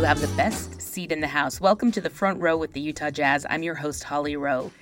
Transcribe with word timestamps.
you 0.00 0.06
have 0.06 0.22
the 0.22 0.28
best 0.28 0.80
seat 0.80 1.12
in 1.12 1.20
the 1.20 1.26
house. 1.26 1.60
Welcome 1.60 1.92
to 1.92 2.00
the 2.00 2.08
front 2.08 2.40
row 2.40 2.56
with 2.56 2.72
the 2.72 2.80
Utah 2.80 3.10
Jazz. 3.10 3.44
I'm 3.50 3.62
your 3.62 3.74
host, 3.74 4.02
Holly 4.02 4.34
Rowe. 4.34 4.72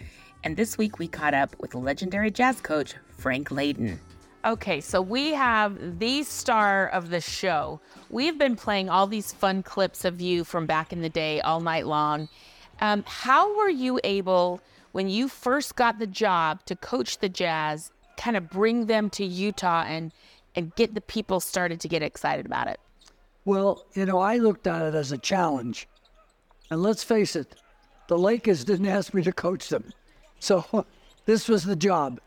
And 0.44 0.56
this 0.56 0.78
week 0.78 1.00
we 1.00 1.08
caught 1.08 1.34
up 1.34 1.56
with 1.58 1.74
legendary 1.74 2.30
jazz 2.30 2.60
coach 2.60 2.94
Frank 3.16 3.48
Layden. 3.48 3.98
Okay, 4.44 4.80
so 4.80 5.02
we 5.02 5.32
have 5.32 5.98
the 5.98 6.22
star 6.22 6.86
of 6.86 7.10
the 7.10 7.20
show. 7.20 7.80
We've 8.10 8.38
been 8.38 8.54
playing 8.54 8.90
all 8.90 9.08
these 9.08 9.32
fun 9.32 9.64
clips 9.64 10.04
of 10.04 10.20
you 10.20 10.44
from 10.44 10.66
back 10.66 10.92
in 10.92 11.02
the 11.02 11.08
day 11.08 11.40
all 11.40 11.58
night 11.58 11.88
long. 11.88 12.28
Um, 12.80 13.02
how 13.04 13.56
were 13.56 13.68
you 13.68 13.98
able, 14.04 14.60
when 14.92 15.08
you 15.08 15.26
first 15.26 15.74
got 15.74 15.98
the 15.98 16.06
job 16.06 16.64
to 16.66 16.76
coach 16.76 17.18
the 17.18 17.28
Jazz, 17.28 17.90
kind 18.16 18.36
of 18.36 18.48
bring 18.48 18.86
them 18.86 19.10
to 19.10 19.24
Utah 19.24 19.82
and 19.82 20.12
and 20.54 20.72
get 20.76 20.94
the 20.94 21.00
people 21.00 21.40
started 21.40 21.80
to 21.80 21.88
get 21.88 22.04
excited 22.04 22.46
about 22.46 22.68
it? 22.68 22.78
Well, 23.48 23.86
you 23.94 24.04
know, 24.04 24.18
I 24.18 24.36
looked 24.36 24.66
at 24.66 24.82
it 24.82 24.94
as 24.94 25.10
a 25.10 25.16
challenge. 25.16 25.88
And 26.70 26.82
let's 26.82 27.02
face 27.02 27.34
it, 27.34 27.54
the 28.06 28.18
Lakers 28.18 28.62
didn't 28.62 28.86
ask 28.98 29.14
me 29.14 29.22
to 29.22 29.32
coach 29.32 29.70
them. 29.70 29.90
So 30.38 30.84
this 31.24 31.48
was 31.48 31.64
the 31.64 31.74
job. 31.74 32.20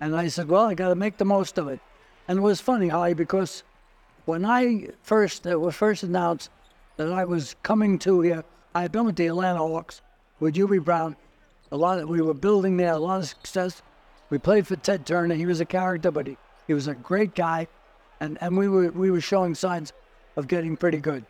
And 0.00 0.14
I 0.14 0.28
said, 0.28 0.48
well, 0.48 0.66
I 0.66 0.74
got 0.74 0.90
to 0.90 0.94
make 0.94 1.16
the 1.16 1.24
most 1.24 1.58
of 1.58 1.66
it. 1.66 1.80
And 2.28 2.38
it 2.38 2.42
was 2.42 2.60
funny, 2.60 2.86
Holly, 2.86 3.12
because 3.12 3.64
when 4.24 4.44
I 4.44 4.90
first, 5.02 5.46
it 5.46 5.60
was 5.60 5.74
first 5.74 6.04
announced 6.04 6.48
that 6.96 7.12
I 7.12 7.24
was 7.24 7.56
coming 7.64 7.98
to 7.98 8.20
here, 8.20 8.44
I 8.72 8.82
had 8.82 8.92
been 8.92 9.04
with 9.04 9.16
the 9.16 9.26
Atlanta 9.26 9.58
Hawks 9.58 10.00
with 10.38 10.54
Hubie 10.54 10.84
Brown. 10.84 11.16
A 11.72 11.76
lot 11.76 11.98
of, 11.98 12.08
we 12.08 12.22
were 12.22 12.34
building 12.34 12.76
there, 12.76 12.92
a 12.92 12.98
lot 12.98 13.18
of 13.18 13.26
success. 13.26 13.82
We 14.30 14.38
played 14.38 14.68
for 14.68 14.76
Ted 14.76 15.06
Turner. 15.06 15.34
He 15.34 15.44
was 15.44 15.60
a 15.60 15.64
character, 15.64 16.12
but 16.12 16.28
he, 16.28 16.36
he 16.68 16.74
was 16.74 16.86
a 16.86 16.94
great 16.94 17.34
guy. 17.34 17.66
And, 18.20 18.38
and 18.40 18.56
we 18.56 18.68
were 18.68 18.92
we 18.92 19.10
were 19.10 19.20
showing 19.20 19.56
signs 19.56 19.92
of 20.36 20.48
getting 20.48 20.76
pretty 20.76 20.98
good. 20.98 21.24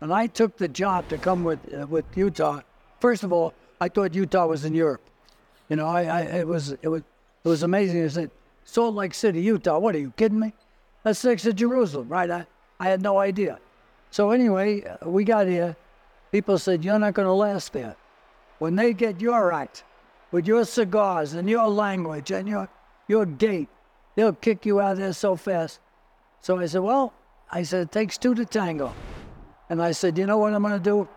And 0.00 0.12
I 0.12 0.26
took 0.26 0.56
the 0.56 0.68
job 0.68 1.08
to 1.08 1.18
come 1.18 1.44
with 1.44 1.60
uh, 1.74 1.86
with 1.86 2.04
Utah. 2.16 2.60
First 3.00 3.24
of 3.24 3.32
all, 3.32 3.52
I 3.80 3.88
thought 3.88 4.14
Utah 4.14 4.46
was 4.46 4.64
in 4.64 4.74
Europe. 4.74 5.02
You 5.68 5.76
know, 5.76 5.86
I, 5.86 6.02
I 6.04 6.20
it 6.40 6.46
was 6.46 6.72
it 6.82 6.88
was 6.88 7.02
it 7.44 7.48
was 7.48 7.62
amazing. 7.62 8.04
I 8.04 8.08
said, 8.08 8.30
Salt 8.64 8.94
Lake 8.94 9.14
City, 9.14 9.40
Utah. 9.40 9.78
What 9.78 9.94
are 9.94 9.98
you 9.98 10.12
kidding 10.16 10.38
me? 10.38 10.52
That's 11.02 11.24
next 11.24 11.42
to 11.42 11.52
Jerusalem, 11.52 12.08
right? 12.08 12.30
I, 12.30 12.46
I 12.80 12.88
had 12.88 13.02
no 13.02 13.18
idea. 13.18 13.58
So 14.10 14.30
anyway, 14.30 14.82
uh, 14.84 15.08
we 15.08 15.24
got 15.24 15.46
here. 15.46 15.76
People 16.32 16.58
said, 16.58 16.84
you're 16.84 16.98
not 16.98 17.14
going 17.14 17.26
to 17.26 17.32
last 17.32 17.72
there. 17.72 17.96
When 18.58 18.76
they 18.76 18.92
get 18.92 19.20
your 19.20 19.52
act, 19.52 19.84
with 20.30 20.46
your 20.46 20.64
cigars 20.64 21.32
and 21.32 21.48
your 21.48 21.68
language 21.68 22.30
and 22.30 22.46
your, 22.46 22.68
your 23.06 23.24
gait, 23.24 23.68
they'll 24.14 24.34
kick 24.34 24.66
you 24.66 24.80
out 24.80 24.92
of 24.92 24.98
there 24.98 25.12
so 25.12 25.36
fast. 25.36 25.80
So 26.42 26.58
I 26.58 26.66
said, 26.66 26.82
well, 26.82 27.14
I 27.50 27.62
said, 27.62 27.82
it 27.82 27.92
takes 27.92 28.18
two 28.18 28.34
to 28.34 28.44
tango. 28.44 28.94
And 29.70 29.82
I 29.82 29.92
said, 29.92 30.18
you 30.18 30.26
know 30.26 30.38
what 30.38 30.54
I'm 30.54 30.62
going 30.62 30.74
to 30.74 30.80
do? 30.80 31.08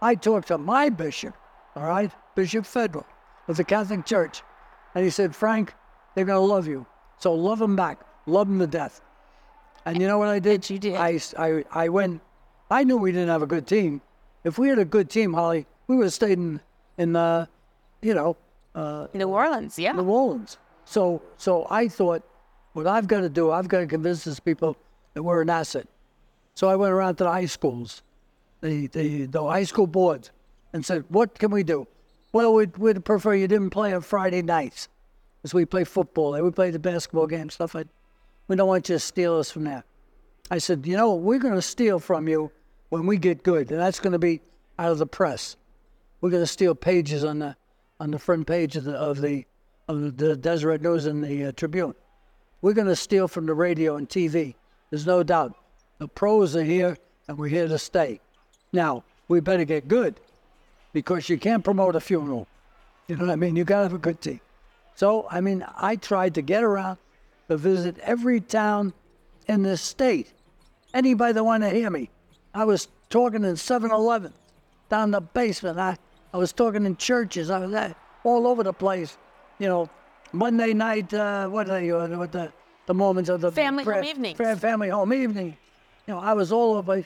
I 0.00 0.14
talked 0.14 0.48
to 0.48 0.58
my 0.58 0.88
bishop, 0.88 1.34
all 1.76 1.86
right, 1.86 2.10
Bishop 2.34 2.66
Federal 2.66 3.06
of 3.48 3.56
the 3.56 3.64
Catholic 3.64 4.04
Church. 4.04 4.42
And 4.94 5.04
he 5.04 5.10
said, 5.10 5.34
Frank, 5.34 5.74
they're 6.14 6.24
going 6.24 6.40
to 6.40 6.54
love 6.54 6.66
you. 6.66 6.86
So 7.18 7.32
love 7.34 7.58
them 7.58 7.76
back. 7.76 8.00
Love 8.26 8.48
them 8.48 8.58
to 8.58 8.66
death. 8.66 9.00
And 9.86 10.00
you 10.00 10.06
know 10.06 10.18
what 10.18 10.28
I 10.28 10.38
did? 10.38 10.68
You 10.68 10.78
did. 10.78 10.94
I, 10.94 11.20
I, 11.38 11.64
I 11.70 11.88
went, 11.88 12.20
I 12.70 12.84
knew 12.84 12.96
we 12.96 13.12
didn't 13.12 13.28
have 13.28 13.42
a 13.42 13.46
good 13.46 13.66
team. 13.66 14.00
If 14.44 14.58
we 14.58 14.68
had 14.68 14.78
a 14.78 14.84
good 14.84 15.10
team, 15.10 15.32
Holly, 15.32 15.66
we 15.86 15.96
would 15.96 16.04
have 16.04 16.12
stayed 16.12 16.38
in, 16.38 16.60
in 16.98 17.16
uh, 17.16 17.46
you 18.02 18.14
know, 18.14 18.36
uh, 18.74 19.06
New 19.14 19.28
Orleans, 19.28 19.78
yeah. 19.78 19.92
New 19.92 20.04
Orleans. 20.04 20.58
So, 20.84 21.22
so 21.36 21.66
I 21.70 21.88
thought, 21.88 22.22
what 22.72 22.86
I've 22.86 23.06
got 23.06 23.20
to 23.20 23.28
do, 23.28 23.50
I've 23.50 23.68
got 23.68 23.80
to 23.80 23.86
convince 23.86 24.24
these 24.24 24.40
people 24.40 24.76
that 25.14 25.22
we're 25.22 25.42
an 25.42 25.50
asset. 25.50 25.88
So 26.54 26.68
I 26.68 26.76
went 26.76 26.92
around 26.92 27.16
to 27.16 27.24
the 27.24 27.30
high 27.30 27.46
schools, 27.46 28.02
the, 28.60 28.86
the, 28.88 29.26
the 29.26 29.42
high 29.42 29.64
school 29.64 29.86
boards, 29.86 30.30
and 30.72 30.84
said, 30.84 31.04
what 31.08 31.38
can 31.38 31.50
we 31.50 31.62
do? 31.62 31.86
Well, 32.32 32.54
we'd, 32.54 32.76
we'd 32.76 33.04
prefer 33.04 33.34
you 33.34 33.48
didn't 33.48 33.70
play 33.70 33.94
on 33.94 34.02
Friday 34.02 34.42
nights, 34.42 34.88
because 35.40 35.54
we 35.54 35.64
play 35.64 35.84
football. 35.84 36.34
and 36.34 36.44
We 36.44 36.50
play 36.50 36.70
the 36.70 36.78
basketball 36.78 37.26
game, 37.26 37.50
stuff 37.50 37.74
like 37.74 37.86
We 38.48 38.56
don't 38.56 38.68
want 38.68 38.88
you 38.88 38.96
to 38.96 39.00
steal 39.00 39.38
us 39.38 39.50
from 39.50 39.64
that. 39.64 39.84
I 40.50 40.58
said, 40.58 40.86
you 40.86 40.96
know, 40.96 41.14
we're 41.14 41.38
going 41.38 41.54
to 41.54 41.62
steal 41.62 41.98
from 41.98 42.28
you 42.28 42.50
when 42.90 43.06
we 43.06 43.16
get 43.16 43.42
good, 43.42 43.70
and 43.70 43.80
that's 43.80 44.00
going 44.00 44.12
to 44.12 44.18
be 44.18 44.40
out 44.78 44.92
of 44.92 44.98
the 44.98 45.06
press. 45.06 45.56
We're 46.20 46.30
going 46.30 46.42
to 46.42 46.46
steal 46.46 46.74
pages 46.74 47.24
on 47.24 47.38
the 47.38 47.56
on 48.00 48.10
the 48.10 48.18
front 48.18 48.46
page 48.46 48.76
of 48.76 48.84
the 48.84 48.94
of 48.94 49.20
the 49.20 49.46
of 49.88 50.16
the 50.16 50.36
Deseret 50.36 50.82
News 50.82 51.06
and 51.06 51.22
the 51.22 51.46
uh, 51.46 51.52
Tribune. 51.52 51.94
We're 52.62 52.72
going 52.72 52.88
to 52.88 52.96
steal 52.96 53.28
from 53.28 53.46
the 53.46 53.54
radio 53.54 53.96
and 53.96 54.08
TV. 54.08 54.54
There's 54.94 55.06
no 55.06 55.24
doubt. 55.24 55.56
The 55.98 56.06
pros 56.06 56.54
are 56.54 56.62
here, 56.62 56.96
and 57.26 57.36
we're 57.36 57.48
here 57.48 57.66
to 57.66 57.80
stay. 57.80 58.20
Now 58.72 59.02
we 59.26 59.40
better 59.40 59.64
get 59.64 59.88
good, 59.88 60.20
because 60.92 61.28
you 61.28 61.36
can't 61.36 61.64
promote 61.64 61.96
a 61.96 62.00
funeral. 62.00 62.46
You 63.08 63.16
know 63.16 63.26
what 63.26 63.32
I 63.32 63.34
mean? 63.34 63.56
You 63.56 63.64
got 63.64 63.78
to 63.78 63.82
have 63.82 63.94
a 63.94 63.98
good 63.98 64.20
team. 64.20 64.38
So 64.94 65.26
I 65.28 65.40
mean, 65.40 65.66
I 65.76 65.96
tried 65.96 66.34
to 66.34 66.42
get 66.42 66.62
around 66.62 66.98
to 67.48 67.56
visit 67.56 67.98
every 68.04 68.38
town 68.38 68.92
in 69.48 69.64
this 69.64 69.82
state. 69.82 70.32
Anybody 70.94 71.32
that 71.32 71.42
wanted 71.42 71.70
to 71.70 71.74
hear 71.74 71.90
me, 71.90 72.08
I 72.54 72.64
was 72.64 72.86
talking 73.10 73.42
in 73.42 73.54
7-Eleven, 73.56 74.32
down 74.90 75.10
the 75.10 75.20
basement. 75.20 75.76
I 75.76 75.98
I 76.32 76.36
was 76.36 76.52
talking 76.52 76.86
in 76.86 76.96
churches. 76.98 77.50
I 77.50 77.58
was 77.58 77.94
all 78.22 78.46
over 78.46 78.62
the 78.62 78.72
place. 78.72 79.18
You 79.58 79.66
know, 79.66 79.90
Monday 80.30 80.72
night. 80.72 81.12
Uh, 81.12 81.48
what 81.48 81.68
are? 81.68 81.78
Uh, 81.78 82.16
what 82.16 82.30
the 82.30 82.52
the 82.86 82.94
moments 82.94 83.30
of 83.30 83.40
the 83.40 83.50
Family 83.52 83.84
home 83.84 84.04
evenings. 84.04 84.36
prayer- 84.36 84.56
family 84.56 84.88
home 84.88 85.12
evening. 85.12 85.56
You 86.06 86.14
know, 86.14 86.20
I 86.20 86.34
was 86.34 86.52
all 86.52 86.74
over. 86.74 87.04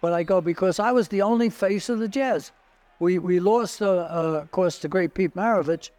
But 0.00 0.12
I 0.12 0.22
go 0.22 0.40
because 0.40 0.78
I 0.78 0.92
was 0.92 1.08
the 1.08 1.22
only 1.22 1.48
face 1.48 1.88
of 1.88 1.98
the 1.98 2.08
Jazz. 2.08 2.52
We 2.98 3.18
we 3.18 3.40
lost, 3.40 3.80
uh, 3.82 3.86
uh, 3.86 4.40
of 4.42 4.50
course, 4.50 4.78
the 4.78 4.88
great 4.88 5.14
Pete 5.14 5.34
Maravich, 5.34 5.90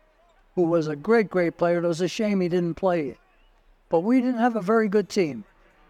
who 0.55 0.63
was 0.63 0.87
a 0.87 0.95
great 0.95 1.29
great 1.29 1.57
player. 1.57 1.83
It 1.83 1.87
was 1.87 2.01
a 2.01 2.07
shame 2.07 2.39
he 2.41 2.47
didn't 2.49 2.75
play. 2.75 3.17
But 3.89 4.01
we 4.01 4.21
didn't 4.21 4.39
have 4.39 4.55
a 4.55 4.61
very 4.61 4.87
good 4.87 5.09
team. 5.09 5.45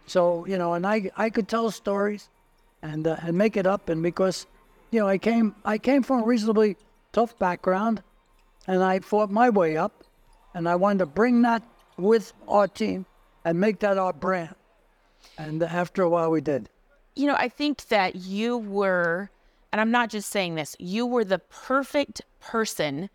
So 0.06 0.46
you 0.46 0.58
know, 0.58 0.74
and 0.74 0.86
I 0.88 1.12
I 1.18 1.30
could 1.30 1.48
tell 1.48 1.70
stories, 1.72 2.30
and 2.82 3.06
uh, 3.08 3.18
and 3.22 3.38
make 3.38 3.58
it 3.58 3.68
up, 3.68 3.90
and 3.90 4.02
because 4.02 4.48
you 4.92 5.00
know, 5.00 5.08
I 5.08 5.18
came 5.18 5.56
I 5.66 5.78
came 5.78 6.02
from 6.04 6.22
a 6.22 6.26
reasonably 6.26 6.78
tough 7.12 7.38
background, 7.38 8.02
and 8.68 8.82
I 8.84 9.00
fought 9.00 9.30
my 9.30 9.50
way 9.50 9.76
up, 9.76 10.04
and 10.54 10.68
I 10.68 10.76
wanted 10.76 11.00
to 11.00 11.06
bring 11.08 11.42
that 11.42 11.62
with 11.98 12.34
our 12.48 12.68
team 12.68 13.06
and 13.44 13.60
make 13.60 13.80
that 13.80 13.98
our 13.98 14.14
brand. 14.14 14.56
And 15.38 15.62
after 15.64 16.04
a 16.04 16.10
while, 16.10 16.32
we 16.32 16.42
did. 16.42 16.70
You 17.16 17.28
know, 17.28 17.36
I 17.36 17.50
think 17.50 17.88
that 17.88 18.16
you 18.16 18.58
were, 18.58 19.30
and 19.72 19.82
I'm 19.82 19.92
not 19.92 20.10
just 20.10 20.30
saying 20.30 20.56
this, 20.56 20.76
you 20.80 21.06
were 21.06 21.24
the 21.24 21.40
perfect 21.40 22.22
person 22.40 23.10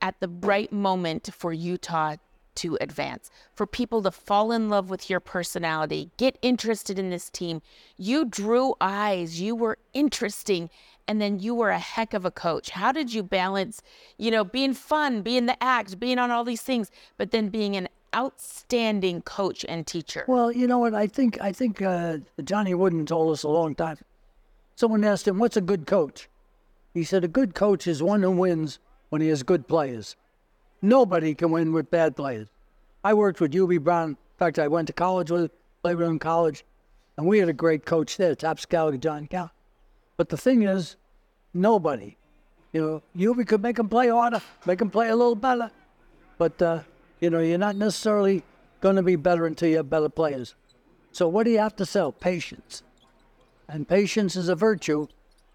at 0.00 0.20
the 0.20 0.28
right 0.28 0.70
moment 0.70 1.30
for 1.32 1.52
Utah 1.52 2.16
to 2.56 2.78
advance, 2.80 3.30
for 3.52 3.66
people 3.66 4.02
to 4.02 4.10
fall 4.10 4.52
in 4.52 4.68
love 4.68 4.90
with 4.90 5.10
your 5.10 5.20
personality, 5.20 6.10
get 6.16 6.38
interested 6.42 6.98
in 6.98 7.10
this 7.10 7.28
team. 7.30 7.62
You 7.96 8.24
drew 8.24 8.74
eyes, 8.80 9.40
you 9.40 9.56
were 9.56 9.78
interesting, 9.92 10.70
and 11.06 11.20
then 11.20 11.38
you 11.38 11.54
were 11.54 11.70
a 11.70 11.78
heck 11.78 12.14
of 12.14 12.24
a 12.24 12.30
coach. 12.30 12.70
How 12.70 12.92
did 12.92 13.12
you 13.12 13.22
balance, 13.22 13.82
you 14.18 14.30
know, 14.30 14.44
being 14.44 14.74
fun, 14.74 15.22
being 15.22 15.46
the 15.46 15.62
act, 15.62 15.98
being 16.00 16.18
on 16.18 16.30
all 16.30 16.44
these 16.44 16.62
things, 16.62 16.90
but 17.16 17.30
then 17.30 17.48
being 17.48 17.76
an 17.76 17.88
outstanding 18.14 19.22
coach 19.22 19.64
and 19.68 19.86
teacher? 19.86 20.24
Well, 20.28 20.50
you 20.52 20.66
know 20.66 20.78
what? 20.78 20.94
I 20.94 21.06
think 21.06 21.40
I 21.40 21.52
think 21.52 21.82
uh, 21.82 22.18
Johnny 22.42 22.74
Wooden 22.74 23.06
told 23.06 23.32
us 23.32 23.42
a 23.42 23.48
long 23.48 23.74
time. 23.74 23.98
Someone 24.76 25.04
asked 25.04 25.28
him, 25.28 25.38
"What's 25.38 25.56
a 25.56 25.60
good 25.60 25.86
coach?" 25.86 26.28
He 26.92 27.04
said, 27.04 27.24
"A 27.24 27.28
good 27.28 27.54
coach 27.54 27.86
is 27.86 28.02
one 28.02 28.22
who 28.22 28.30
wins 28.30 28.78
when 29.10 29.20
he 29.20 29.28
has 29.28 29.42
good 29.42 29.68
players. 29.68 30.16
Nobody 30.80 31.34
can 31.34 31.50
win 31.50 31.72
with 31.72 31.90
bad 31.90 32.16
players." 32.16 32.48
I 33.04 33.12
worked 33.12 33.40
with 33.40 33.52
Hubie 33.52 33.82
Brown. 33.82 34.10
In 34.10 34.16
fact, 34.38 34.58
I 34.58 34.66
went 34.66 34.86
to 34.88 34.94
college 34.94 35.30
with, 35.30 35.52
played 35.82 35.96
with 35.96 36.06
him 36.06 36.14
in 36.14 36.18
college, 36.18 36.64
and 37.16 37.26
we 37.26 37.38
had 37.38 37.50
a 37.50 37.52
great 37.52 37.84
coach 37.84 38.16
there, 38.16 38.34
Top 38.34 38.58
Scout 38.58 38.98
John 39.00 39.26
Cal. 39.26 39.52
But 40.16 40.28
the 40.28 40.36
thing 40.36 40.62
is, 40.62 40.96
nobody, 41.52 42.16
you 42.72 42.80
know, 42.80 43.02
Hubie 43.16 43.46
could 43.46 43.62
make 43.62 43.76
them 43.76 43.88
play 43.88 44.08
harder, 44.08 44.42
make 44.66 44.78
them 44.78 44.90
play 44.90 45.08
a 45.08 45.16
little 45.16 45.34
better, 45.34 45.70
but 46.38 46.60
uh, 46.60 46.80
you 47.20 47.30
know, 47.30 47.40
you're 47.40 47.58
not 47.58 47.76
necessarily 47.76 48.42
going 48.80 48.96
to 48.96 49.02
be 49.02 49.16
better 49.16 49.46
until 49.46 49.68
you 49.68 49.76
have 49.78 49.90
better 49.90 50.08
players. 50.08 50.54
So 51.12 51.28
what 51.28 51.44
do 51.44 51.50
you 51.50 51.58
have 51.58 51.76
to 51.76 51.86
sell? 51.86 52.12
Patience. 52.12 52.82
And 53.68 53.88
patience 53.88 54.36
is 54.36 54.48
a 54.48 54.54
virtue, 54.54 55.06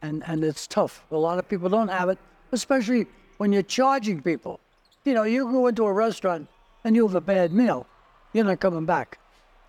and, 0.01 0.23
and 0.25 0.43
it's 0.43 0.65
tough. 0.65 1.05
A 1.11 1.17
lot 1.17 1.37
of 1.37 1.47
people 1.47 1.69
don't 1.69 1.89
have 1.89 2.09
it, 2.09 2.17
especially 2.51 3.05
when 3.37 3.51
you're 3.53 3.61
charging 3.61 4.21
people. 4.21 4.59
You 5.05 5.13
know, 5.13 5.23
you 5.23 5.51
go 5.51 5.67
into 5.67 5.85
a 5.85 5.93
restaurant 5.93 6.47
and 6.83 6.95
you 6.95 7.05
have 7.05 7.15
a 7.15 7.21
bad 7.21 7.53
meal, 7.53 7.85
you're 8.33 8.45
not 8.45 8.59
coming 8.59 8.85
back. 8.85 9.19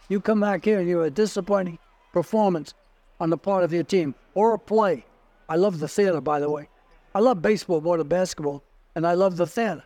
You 0.09 0.21
come 0.21 0.41
back 0.41 0.65
here 0.65 0.81
and 0.81 0.89
you 0.89 0.99
have 0.99 1.07
a 1.07 1.11
disappointing 1.11 1.79
performance 2.13 2.75
on 3.21 3.31
the 3.31 3.37
part 3.39 3.63
of 3.65 3.73
your 3.73 3.83
team 3.85 4.15
or 4.35 4.55
a 4.55 4.59
play. 4.59 5.05
I 5.49 5.57
love 5.57 5.79
the 5.79 5.89
theater, 5.89 6.21
by 6.21 6.41
the 6.41 6.51
way. 6.51 6.69
I 7.15 7.21
love 7.21 7.43
baseball 7.43 7.81
more 7.81 7.99
than 7.99 8.09
basketball, 8.09 8.63
and 8.95 9.07
I 9.07 9.15
love 9.15 9.37
the 9.37 9.47
theater 9.47 9.85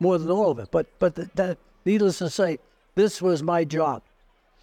more 0.00 0.18
than 0.18 0.30
all 0.30 0.50
of 0.50 0.58
it. 0.58 0.68
But 0.70 0.86
but 0.98 1.14
th- 1.14 1.28
that, 1.34 1.58
needless 1.84 2.18
to 2.18 2.30
say, 2.30 2.58
this 2.94 3.20
was 3.22 3.42
my 3.42 3.64
job. 3.64 4.02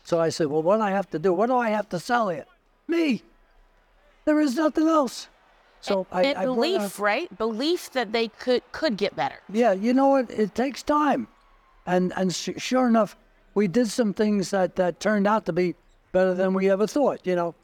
So 0.04 0.20
I 0.20 0.30
said, 0.30 0.48
well, 0.48 0.64
what 0.64 0.78
do 0.78 0.84
I 0.84 0.90
have 0.92 1.10
to 1.12 1.20
do? 1.20 1.32
What 1.34 1.48
do 1.48 1.56
I 1.56 1.70
have 1.70 1.88
to 1.90 2.00
sell 2.00 2.30
here? 2.30 2.46
Me. 2.88 3.22
There 4.26 4.40
is 4.40 4.56
nothing 4.56 4.88
else. 4.88 5.28
So 5.82 6.08
I, 6.12 6.24
and 6.24 6.38
I 6.38 6.46
belief, 6.46 6.82
up- 6.82 7.00
right? 7.00 7.38
Belief 7.38 7.92
that 7.92 8.12
they 8.12 8.28
could 8.28 8.64
could 8.72 8.98
get 8.98 9.16
better. 9.16 9.40
yeah, 9.52 9.72
you 9.72 9.94
know 9.94 10.08
what? 10.08 10.30
It 10.32 10.54
takes 10.56 10.84
time, 10.84 11.28
and 11.86 12.12
and 12.18 12.32
s- 12.32 12.50
sure 12.58 12.88
enough, 12.88 13.16
we 13.54 13.68
did 13.68 13.88
some 13.88 14.14
things 14.14 14.50
that 14.52 14.76
that 14.76 15.00
turned 15.00 15.26
out 15.28 15.46
to 15.46 15.54
be 15.54 15.76
better 16.12 16.34
than 16.34 16.54
we 16.54 16.70
ever 16.70 16.86
thought. 16.88 17.26
You 17.26 17.36
know, 17.36 17.56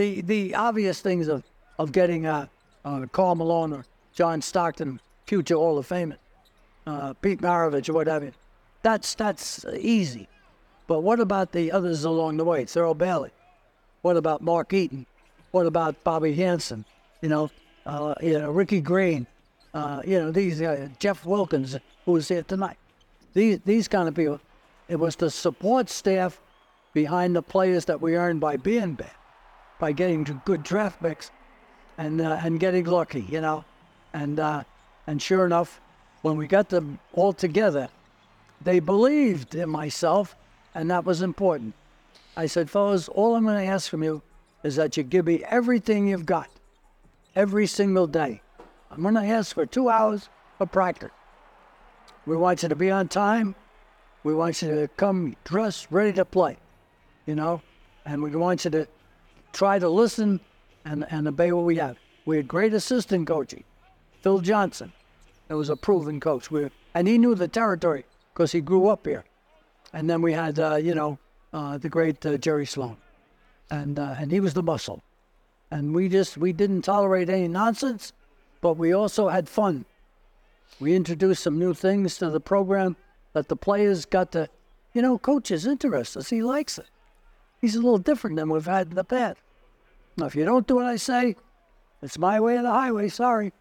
the 0.00 0.20
the 0.22 0.54
obvious 0.54 1.00
things 1.00 1.28
of 1.28 1.44
of 1.78 1.92
getting 1.92 2.26
uh, 2.26 2.46
uh 2.84 3.06
Karl 3.12 3.34
Malone 3.34 3.72
or 3.72 3.84
John 4.14 4.40
Stockton, 4.40 5.00
future 5.26 5.56
Hall 5.56 5.78
of 5.78 5.86
Famer, 5.86 6.16
uh, 6.86 7.12
Pete 7.14 7.40
Maravich 7.40 7.88
or 7.88 7.92
what 7.92 8.06
have 8.06 8.24
you. 8.24 8.32
That's 8.82 9.14
that's 9.14 9.64
easy. 9.78 10.26
But 10.86 11.00
what 11.00 11.20
about 11.20 11.52
the 11.52 11.70
others 11.70 12.04
along 12.04 12.38
the 12.38 12.44
way? 12.44 12.64
Thurl 12.64 12.96
Bailey. 12.96 13.30
What 14.02 14.16
about 14.16 14.40
Mark 14.40 14.72
Eaton? 14.72 15.06
What 15.50 15.66
about 15.66 16.02
Bobby 16.02 16.32
Hansen? 16.32 16.84
You 17.20 17.28
know, 17.28 17.50
uh, 17.84 18.14
you 18.22 18.38
know 18.38 18.50
Ricky 18.50 18.80
Green. 18.80 19.26
Uh, 19.74 20.00
you 20.04 20.18
know 20.18 20.30
these 20.32 20.62
uh, 20.62 20.88
Jeff 20.98 21.26
Wilkins, 21.26 21.76
who 22.06 22.12
was 22.12 22.26
here 22.28 22.42
tonight. 22.42 22.78
These 23.34 23.60
these 23.66 23.86
kind 23.86 24.08
of 24.08 24.14
people. 24.14 24.40
It 24.88 24.96
was 24.96 25.14
the 25.14 25.30
support 25.30 25.90
staff 25.90 26.40
behind 26.92 27.36
the 27.36 27.42
players 27.42 27.84
that 27.84 28.00
we 28.00 28.16
earned 28.16 28.40
by 28.40 28.56
being 28.56 28.94
bad, 28.94 29.19
by 29.80 29.92
getting 29.92 30.24
to 30.26 30.40
good 30.44 30.62
draft 30.62 31.02
picks, 31.02 31.30
and 31.98 32.20
uh, 32.20 32.38
and 32.44 32.60
getting 32.60 32.84
lucky. 32.84 33.26
You 33.28 33.40
know, 33.40 33.64
and 34.12 34.38
uh, 34.38 34.62
and 35.06 35.20
sure 35.20 35.44
enough, 35.44 35.80
when 36.22 36.36
we 36.36 36.46
got 36.46 36.68
them 36.68 37.00
all 37.12 37.32
together, 37.32 37.88
they 38.62 38.78
believed 38.78 39.54
in 39.54 39.70
myself, 39.70 40.36
and 40.74 40.90
that 40.90 41.04
was 41.04 41.22
important. 41.22 41.74
I 42.36 42.46
said, 42.46 42.70
fellas, 42.70 43.08
all 43.08 43.34
I'm 43.34 43.44
going 43.44 43.66
to 43.66 43.72
ask 43.72 43.90
from 43.90 44.04
you 44.04 44.22
is 44.62 44.76
that 44.76 44.96
you 44.96 45.02
give 45.02 45.26
me 45.26 45.42
everything 45.48 46.06
you've 46.06 46.26
got, 46.26 46.48
every 47.34 47.66
single 47.66 48.06
day. 48.06 48.42
I'm 48.90 49.02
going 49.02 49.14
to 49.14 49.24
ask 49.24 49.54
for 49.54 49.66
two 49.66 49.88
hours 49.88 50.28
of 50.60 50.70
practice. 50.70 51.10
We 52.26 52.36
want 52.36 52.62
you 52.62 52.68
to 52.68 52.76
be 52.76 52.90
on 52.90 53.08
time. 53.08 53.54
We 54.22 54.34
want 54.34 54.60
you 54.60 54.68
to 54.68 54.88
come 54.96 55.34
dressed, 55.44 55.88
ready 55.90 56.12
to 56.14 56.24
play, 56.24 56.58
you 57.26 57.34
know, 57.34 57.62
and 58.04 58.22
we 58.22 58.30
want 58.36 58.64
you 58.64 58.70
to 58.72 58.86
try 59.52 59.78
to 59.78 59.88
listen 59.88 60.40
and, 60.84 61.06
and 61.10 61.28
obey 61.28 61.52
what 61.52 61.64
we 61.64 61.76
have. 61.76 61.96
We 62.26 62.36
had 62.36 62.48
great 62.48 62.74
assistant 62.74 63.26
coaching, 63.26 63.64
Phil 64.22 64.40
Johnson. 64.40 64.92
It 65.48 65.54
was 65.54 65.68
a 65.68 65.76
proven 65.76 66.20
coach. 66.20 66.50
We, 66.50 66.70
and 66.94 67.08
he 67.08 67.18
knew 67.18 67.34
the 67.34 67.48
territory 67.48 68.04
because 68.32 68.52
he 68.52 68.60
grew 68.60 68.88
up 68.88 69.06
here. 69.06 69.24
And 69.92 70.08
then 70.08 70.22
we 70.22 70.32
had, 70.32 70.58
uh, 70.58 70.76
you 70.76 70.94
know, 70.94 71.18
uh, 71.52 71.78
the 71.78 71.88
great 71.88 72.24
uh, 72.24 72.36
Jerry 72.36 72.66
Sloan, 72.66 72.96
and 73.70 73.98
uh, 73.98 74.14
and 74.18 74.30
he 74.30 74.38
was 74.38 74.54
the 74.54 74.62
muscle. 74.62 75.02
And 75.70 75.94
we 75.94 76.08
just 76.08 76.36
we 76.36 76.52
didn't 76.52 76.82
tolerate 76.82 77.28
any 77.28 77.48
nonsense, 77.48 78.12
but 78.60 78.74
we 78.76 78.92
also 78.92 79.28
had 79.28 79.48
fun. 79.48 79.84
We 80.78 80.94
introduced 80.94 81.42
some 81.42 81.58
new 81.58 81.74
things 81.74 82.18
to 82.18 82.30
the 82.30 82.40
program 82.40 82.96
that 83.32 83.48
the 83.48 83.56
players 83.56 84.04
got 84.04 84.32
to, 84.32 84.48
you 84.94 85.02
know, 85.02 85.18
coach 85.18 85.50
is 85.50 85.66
interested. 85.66 86.26
He 86.26 86.42
likes 86.42 86.78
it. 86.78 86.86
He's 87.60 87.74
a 87.74 87.80
little 87.80 87.98
different 87.98 88.36
than 88.36 88.48
we've 88.48 88.64
had 88.64 88.88
in 88.88 88.94
the 88.94 89.04
past. 89.04 89.38
Now, 90.16 90.26
if 90.26 90.34
you 90.34 90.44
don't 90.44 90.66
do 90.66 90.76
what 90.76 90.86
I 90.86 90.96
say, 90.96 91.36
it's 92.02 92.18
my 92.18 92.40
way 92.40 92.56
or 92.56 92.62
the 92.62 92.70
highway. 92.70 93.08
Sorry. 93.08 93.52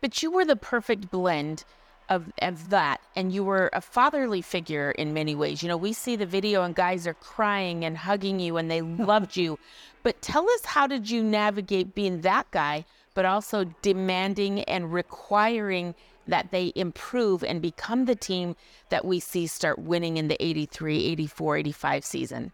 But 0.00 0.22
you 0.22 0.30
were 0.30 0.44
the 0.44 0.56
perfect 0.56 1.10
blend 1.10 1.64
of, 2.08 2.32
of 2.40 2.70
that. 2.70 3.00
And 3.14 3.32
you 3.32 3.44
were 3.44 3.70
a 3.72 3.80
fatherly 3.80 4.42
figure 4.42 4.90
in 4.92 5.14
many 5.14 5.34
ways. 5.34 5.62
You 5.62 5.68
know, 5.68 5.76
we 5.76 5.92
see 5.92 6.16
the 6.16 6.26
video 6.26 6.62
and 6.62 6.74
guys 6.74 7.06
are 7.06 7.14
crying 7.14 7.84
and 7.84 7.96
hugging 7.96 8.40
you 8.40 8.56
and 8.56 8.70
they 8.70 8.82
loved 8.82 9.36
you. 9.36 9.58
But 10.02 10.22
tell 10.22 10.48
us 10.50 10.64
how 10.64 10.86
did 10.86 11.10
you 11.10 11.22
navigate 11.22 11.94
being 11.94 12.20
that 12.20 12.50
guy, 12.50 12.84
but 13.14 13.24
also 13.24 13.64
demanding 13.82 14.62
and 14.64 14.92
requiring 14.92 15.94
that 16.28 16.50
they 16.50 16.72
improve 16.74 17.42
and 17.42 17.62
become 17.62 18.04
the 18.04 18.16
team 18.16 18.56
that 18.88 19.04
we 19.04 19.20
see 19.20 19.46
start 19.46 19.78
winning 19.78 20.16
in 20.16 20.28
the 20.28 20.42
83, 20.44 21.06
84, 21.06 21.56
85 21.56 22.04
season? 22.04 22.52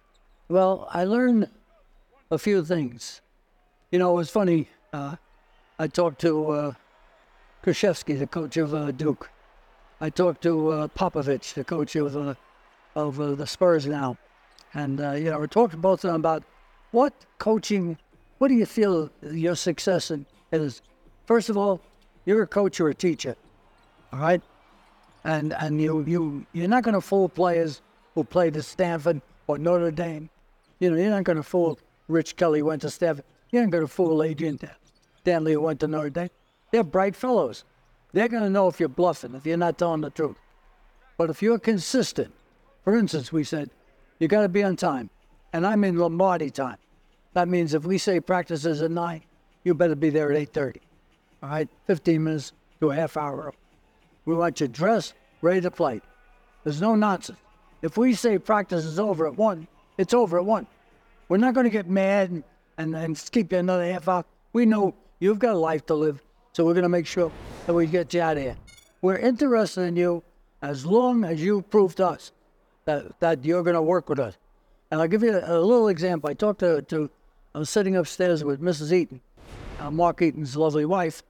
Well, 0.52 0.87
I 0.90 1.04
learned 1.04 1.49
a 2.31 2.37
few 2.37 2.62
things. 2.62 3.22
You 3.90 3.99
know, 3.99 4.10
it 4.12 4.16
was 4.16 4.28
funny. 4.28 4.69
Uh, 4.93 5.16
I 5.78 5.87
talked 5.87 6.20
to 6.20 6.50
uh, 6.50 6.72
Krzyzewski, 7.64 8.19
the 8.19 8.26
coach 8.26 8.58
of 8.58 8.75
uh, 8.75 8.90
Duke. 8.90 9.31
I 10.02 10.10
talked 10.10 10.43
to 10.43 10.69
uh, 10.69 10.88
Popovich, 10.88 11.54
the 11.54 11.64
coach 11.64 11.96
of 11.96 12.14
uh, 12.14 12.34
of 12.94 13.19
uh, 13.19 13.34
the 13.34 13.46
Spurs 13.46 13.87
now, 13.87 14.19
and 14.75 15.00
uh, 15.00 15.12
you 15.12 15.31
know, 15.31 15.38
we 15.38 15.46
talked 15.46 15.75
both 15.81 16.04
of 16.04 16.12
them 16.12 16.20
about 16.20 16.43
what 16.90 17.14
coaching. 17.38 17.96
What 18.37 18.48
do 18.48 18.55
you 18.55 18.66
feel 18.66 19.08
your 19.22 19.56
success 19.56 20.10
in 20.10 20.26
is? 20.52 20.82
First 21.25 21.48
of 21.48 21.56
all, 21.56 21.81
you're 22.26 22.43
a 22.43 22.46
coach 22.46 22.78
or 22.78 22.90
a 22.90 22.94
teacher, 22.94 23.37
all 24.12 24.19
right, 24.19 24.43
and 25.25 25.55
and 25.55 25.81
you 25.81 26.05
you 26.06 26.44
you're 26.52 26.69
not 26.69 26.82
going 26.82 26.94
to 26.94 27.00
fool 27.00 27.31
players 27.31 27.81
who 28.14 28.22
played 28.22 28.55
at 28.58 28.64
Stanford 28.64 29.22
or 29.46 29.56
Notre 29.56 29.90
Dame. 29.90 30.28
You 30.82 30.90
know, 30.90 30.96
you're 30.96 31.11
not 31.11 31.23
going 31.23 31.37
to 31.37 31.44
fool 31.44 31.79
Rich 32.08 32.34
Kelly 32.34 32.61
went 32.61 32.82
to 32.82 32.90
Stanford. 32.90 33.25
You're 33.52 33.62
not 33.62 33.70
going 33.70 33.84
to 33.84 33.88
fool 33.88 34.20
Adrian 34.20 34.56
Dan- 34.56 34.75
Dantley 35.25 35.56
went 35.56 35.79
to 35.79 35.87
Notre 35.87 36.11
Dame. 36.11 36.31
They're 36.73 36.82
bright 36.82 37.14
fellows. 37.14 37.62
They're 38.12 38.26
going 38.26 38.43
to 38.43 38.50
know 38.50 38.67
if 38.67 38.81
you're 38.81 38.88
bluffing, 38.88 39.37
if 39.37 39.46
you're 39.46 39.56
not 39.56 39.79
telling 39.79 40.00
the 40.00 40.11
truth. 40.11 40.34
But 41.17 41.31
if 41.31 41.40
you're 41.40 41.61
consistent, 41.61 42.34
for 42.82 42.96
instance, 42.96 43.32
we 43.32 43.44
said, 43.44 43.70
you 44.19 44.26
got 44.26 44.43
to 44.43 44.49
be 44.49 44.64
on 44.64 44.75
time. 44.75 45.08
And 45.52 45.64
I'm 45.64 45.84
in 45.84 45.99
Lombardi 45.99 46.50
time. 46.50 46.79
That 47.34 47.46
means 47.46 47.75
if 47.75 47.84
we 47.84 47.96
say 47.96 48.19
practice 48.19 48.64
is 48.64 48.82
at 48.82 48.90
9, 48.90 49.23
you 49.62 49.75
better 49.75 49.94
be 49.94 50.11
there 50.11 50.32
at 50.32 50.52
8.30. 50.52 50.79
All 51.44 51.49
right? 51.49 51.69
15 51.87 52.25
minutes 52.25 52.52
to 52.81 52.90
a 52.90 52.94
half 52.96 53.17
hour. 53.17 53.55
We 54.25 54.34
want 54.34 54.61
you 54.61 54.67
dressed, 54.67 55.14
ready 55.43 55.61
to 55.61 55.70
play. 55.70 56.00
There's 56.64 56.81
no 56.81 56.96
nonsense. 56.96 57.38
If 57.82 57.96
we 57.96 58.14
say 58.14 58.37
practice 58.37 58.84
is 58.84 58.99
over 58.99 59.29
at 59.29 59.37
1, 59.37 59.69
it's 59.96 60.14
over 60.14 60.38
at 60.38 60.44
1. 60.44 60.67
We're 61.32 61.38
not 61.38 61.55
going 61.55 61.64
to 61.64 61.70
get 61.70 61.88
mad 61.88 62.43
and, 62.76 62.94
and, 62.94 63.31
keep 63.32 63.52
you 63.52 63.58
another 63.58 63.90
half 63.90 64.06
hour. 64.06 64.23
We 64.52 64.67
know 64.67 64.94
you've 65.19 65.38
got 65.38 65.55
a 65.55 65.58
life 65.58 65.87
to 65.87 65.94
live, 65.94 66.23
so 66.52 66.62
we're 66.67 66.75
going 66.75 66.82
to 66.82 66.90
make 66.90 67.06
sure 67.06 67.32
that 67.64 67.73
we 67.73 67.87
get 67.87 68.12
you 68.12 68.20
out 68.20 68.37
of 68.37 68.43
here. 68.43 68.56
We're 69.00 69.17
interested 69.17 69.81
in 69.84 69.96
you 69.96 70.23
as 70.61 70.84
long 70.84 71.25
as 71.25 71.43
you 71.43 71.62
prove 71.62 71.94
to 71.94 72.08
us 72.08 72.32
that, 72.84 73.19
that 73.20 73.46
you're 73.46 73.62
going 73.62 73.76
to 73.76 73.81
work 73.81 74.11
with 74.11 74.19
us. 74.19 74.37
And 74.90 75.00
I'll 75.00 75.08
give 75.08 75.23
you 75.23 75.34
a, 75.34 75.56
a 75.56 75.58
little 75.58 75.88
example. 75.88 76.29
I 76.29 76.34
talked 76.34 76.61
to, 76.61 76.82
to, 76.82 77.08
I 77.55 77.61
was 77.61 77.70
sitting 77.70 77.96
upstairs 77.96 78.44
with 78.44 78.61
Mrs. 78.61 78.93
Eaton, 78.93 79.22
uh, 79.81 79.91
Mark 79.91 80.20
Eaton's 80.20 80.55
lovely 80.55 80.84
wife, 80.84 81.22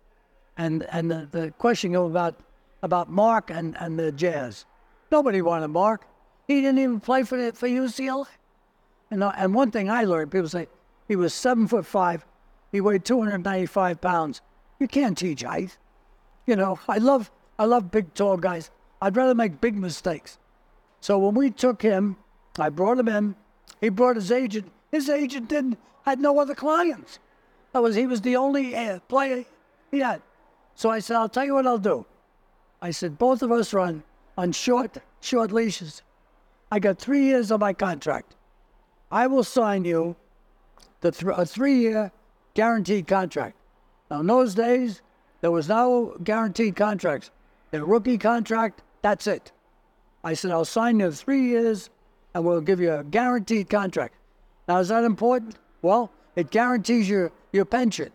and, 0.58 0.84
and 0.90 1.12
the, 1.12 1.28
the 1.30 1.50
question 1.58 1.94
about, 1.94 2.34
about 2.82 3.08
Mark 3.08 3.52
and, 3.52 3.76
and 3.78 3.96
the 3.96 4.10
Jazz. 4.10 4.64
Nobody 5.12 5.42
wanted 5.42 5.68
Mark. 5.68 6.08
He 6.48 6.60
didn't 6.60 6.80
even 6.80 6.98
play 6.98 7.22
for, 7.22 7.40
the, 7.40 7.52
for 7.52 7.68
UCLA. 7.68 8.26
And, 9.12 9.22
and 9.22 9.54
one 9.54 9.70
thing 9.70 9.90
I 9.90 10.04
learned, 10.04 10.30
people 10.30 10.48
say 10.48 10.68
he 11.06 11.16
was 11.16 11.34
seven 11.34 11.68
foot 11.68 11.84
five, 11.84 12.24
he 12.72 12.80
weighed 12.80 13.04
295 13.04 14.00
pounds. 14.00 14.40
You 14.80 14.88
can't 14.88 15.18
teach 15.18 15.42
height. 15.42 15.76
You 16.46 16.56
know, 16.56 16.80
I 16.88 16.96
love 16.96 17.30
I 17.58 17.66
love 17.66 17.90
big 17.90 18.14
tall 18.14 18.38
guys. 18.38 18.70
I'd 19.02 19.14
rather 19.14 19.34
make 19.34 19.60
big 19.60 19.76
mistakes. 19.76 20.38
So 21.00 21.18
when 21.18 21.34
we 21.34 21.50
took 21.50 21.82
him, 21.82 22.16
I 22.58 22.70
brought 22.70 22.98
him 22.98 23.08
in. 23.08 23.36
He 23.82 23.90
brought 23.90 24.16
his 24.16 24.32
agent. 24.32 24.72
His 24.90 25.10
agent 25.10 25.46
didn't 25.46 25.78
had 26.06 26.18
no 26.18 26.38
other 26.38 26.54
clients. 26.54 27.18
That 27.74 27.82
was 27.82 27.94
he 27.94 28.06
was 28.06 28.22
the 28.22 28.36
only 28.36 28.74
uh, 28.74 29.00
player 29.00 29.44
he 29.90 29.98
had. 29.98 30.22
So 30.74 30.88
I 30.88 31.00
said, 31.00 31.18
I'll 31.18 31.28
tell 31.28 31.44
you 31.44 31.54
what 31.54 31.66
I'll 31.66 31.76
do. 31.76 32.06
I 32.80 32.92
said, 32.92 33.18
both 33.18 33.42
of 33.42 33.52
us 33.52 33.74
run 33.74 34.04
on 34.38 34.52
short 34.52 34.96
short 35.20 35.52
leashes. 35.52 36.00
I 36.70 36.78
got 36.78 36.98
three 36.98 37.24
years 37.24 37.50
of 37.50 37.60
my 37.60 37.74
contract. 37.74 38.36
I 39.12 39.26
will 39.26 39.44
sign 39.44 39.84
you 39.84 40.16
the 41.02 41.12
th- 41.12 41.34
a 41.36 41.44
three-year 41.44 42.10
guaranteed 42.54 43.06
contract. 43.06 43.56
Now, 44.10 44.20
in 44.20 44.26
those 44.26 44.54
days, 44.54 45.02
there 45.42 45.50
was 45.50 45.68
no 45.68 46.16
guaranteed 46.24 46.76
contracts. 46.76 47.30
A 47.74 47.84
rookie 47.84 48.16
contract, 48.16 48.82
that's 49.02 49.26
it. 49.26 49.52
I 50.24 50.32
said, 50.32 50.50
I'll 50.50 50.64
sign 50.64 51.00
you 51.00 51.10
three 51.10 51.42
years 51.42 51.90
and 52.34 52.44
we'll 52.44 52.62
give 52.62 52.80
you 52.80 52.92
a 52.92 53.04
guaranteed 53.04 53.68
contract. 53.68 54.14
Now, 54.66 54.78
is 54.78 54.88
that 54.88 55.04
important? 55.04 55.56
Well, 55.82 56.10
it 56.34 56.50
guarantees 56.50 57.08
your, 57.08 57.32
your 57.52 57.66
pension. 57.66 58.10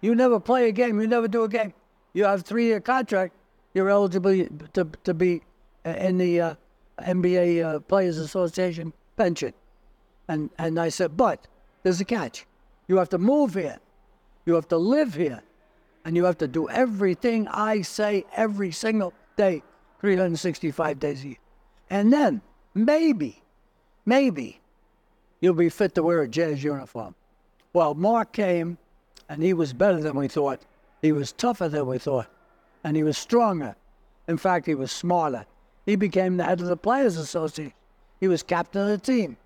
You 0.00 0.14
never 0.14 0.38
play 0.38 0.68
a 0.68 0.72
game, 0.72 1.00
you 1.00 1.06
never 1.08 1.26
do 1.26 1.42
a 1.42 1.48
game. 1.48 1.72
You 2.12 2.24
have 2.24 2.42
three 2.42 2.66
year 2.66 2.80
contract, 2.80 3.34
you're 3.74 3.88
eligible 3.88 4.46
to, 4.74 4.88
to 5.02 5.14
be 5.14 5.42
in 5.84 6.18
the 6.18 6.40
uh, 6.40 6.54
NBA 7.00 7.64
uh, 7.64 7.80
Players 7.80 8.18
Association 8.18 8.92
pension. 9.16 9.52
And, 10.28 10.50
and 10.58 10.78
I 10.78 10.88
said, 10.88 11.16
but 11.16 11.46
there's 11.82 12.00
a 12.00 12.04
catch. 12.04 12.46
You 12.88 12.96
have 12.96 13.08
to 13.10 13.18
move 13.18 13.54
here. 13.54 13.78
You 14.46 14.54
have 14.54 14.68
to 14.68 14.76
live 14.78 15.14
here. 15.14 15.42
And 16.04 16.16
you 16.16 16.24
have 16.24 16.38
to 16.38 16.48
do 16.48 16.68
everything 16.68 17.46
I 17.48 17.82
say 17.82 18.24
every 18.34 18.72
single 18.72 19.12
day, 19.36 19.62
365 20.00 20.98
days 20.98 21.24
a 21.24 21.28
year. 21.28 21.36
And 21.90 22.12
then 22.12 22.42
maybe, 22.74 23.42
maybe 24.04 24.60
you'll 25.40 25.54
be 25.54 25.68
fit 25.68 25.94
to 25.94 26.02
wear 26.02 26.22
a 26.22 26.28
jazz 26.28 26.62
uniform. 26.64 27.14
Well, 27.72 27.94
Mark 27.94 28.32
came 28.32 28.78
And 29.28 29.42
he 29.42 29.54
was 29.54 29.72
better 29.72 30.00
than 30.00 30.14
we 30.14 30.28
thought. 30.28 30.60
He 31.00 31.12
was 31.12 31.32
tougher 31.32 31.68
than 31.68 31.86
we 31.86 31.98
thought. 31.98 32.26
And 32.84 32.96
he 32.96 33.02
was 33.02 33.16
stronger. 33.16 33.74
In 34.28 34.36
fact, 34.36 34.66
he 34.66 34.74
was 34.74 34.92
smarter. 34.92 35.46
He 35.86 35.96
became 35.96 36.36
the 36.36 36.44
head 36.44 36.60
of 36.60 36.66
the 36.66 36.76
Players 36.76 37.16
Association. 37.16 37.72
He 38.20 38.28
was 38.28 38.42
captain 38.42 38.82
of 38.82 38.88
the 38.88 38.98
team. 38.98 39.38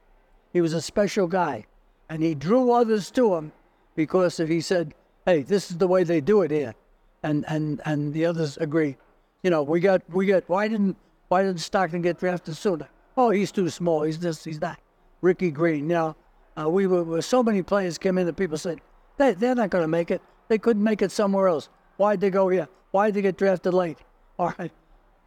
He 0.52 0.60
was 0.60 0.72
a 0.72 0.80
special 0.80 1.26
guy. 1.26 1.66
And 2.08 2.22
he 2.22 2.34
drew 2.34 2.72
others 2.72 3.10
to 3.12 3.34
him 3.34 3.52
because 3.96 4.38
if 4.38 4.48
he 4.48 4.60
said, 4.60 4.94
hey, 5.24 5.42
this 5.42 5.70
is 5.70 5.78
the 5.78 5.88
way 5.88 6.04
they 6.04 6.20
do 6.20 6.42
it 6.42 6.50
here. 6.50 6.74
And, 7.22 7.44
and, 7.48 7.80
and 7.84 8.14
the 8.14 8.26
others 8.26 8.56
agree. 8.58 8.96
You 9.42 9.50
know, 9.50 9.62
we 9.62 9.80
got, 9.80 10.02
we 10.08 10.26
got, 10.26 10.44
why 10.48 10.68
didn't, 10.68 10.96
why 11.28 11.42
didn't 11.42 11.60
Stockton 11.60 12.02
get 12.02 12.20
drafted 12.20 12.56
sooner? 12.56 12.88
Oh, 13.16 13.30
he's 13.30 13.50
too 13.50 13.68
small. 13.68 14.02
He's 14.02 14.18
this, 14.18 14.44
he's 14.44 14.60
that. 14.60 14.78
Ricky 15.22 15.50
Green. 15.50 15.88
Now, 15.88 16.16
uh, 16.58 16.68
we 16.68 16.86
were, 16.86 17.22
so 17.22 17.42
many 17.42 17.62
players 17.62 17.98
came 17.98 18.18
in 18.18 18.26
that 18.26 18.36
people 18.36 18.58
said, 18.58 18.80
they, 19.16 19.34
they're 19.34 19.54
not 19.54 19.70
going 19.70 19.82
to 19.82 19.88
make 19.88 20.10
it. 20.10 20.22
They 20.48 20.58
couldn't 20.58 20.84
make 20.84 21.02
it 21.02 21.10
somewhere 21.10 21.48
else. 21.48 21.68
Why'd 21.96 22.20
they 22.20 22.30
go 22.30 22.48
here? 22.48 22.68
Why'd 22.92 23.14
they 23.14 23.22
get 23.22 23.36
drafted 23.36 23.74
late? 23.74 23.98
All 24.38 24.54
right. 24.58 24.70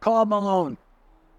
Karl 0.00 0.24
Malone. 0.24 0.78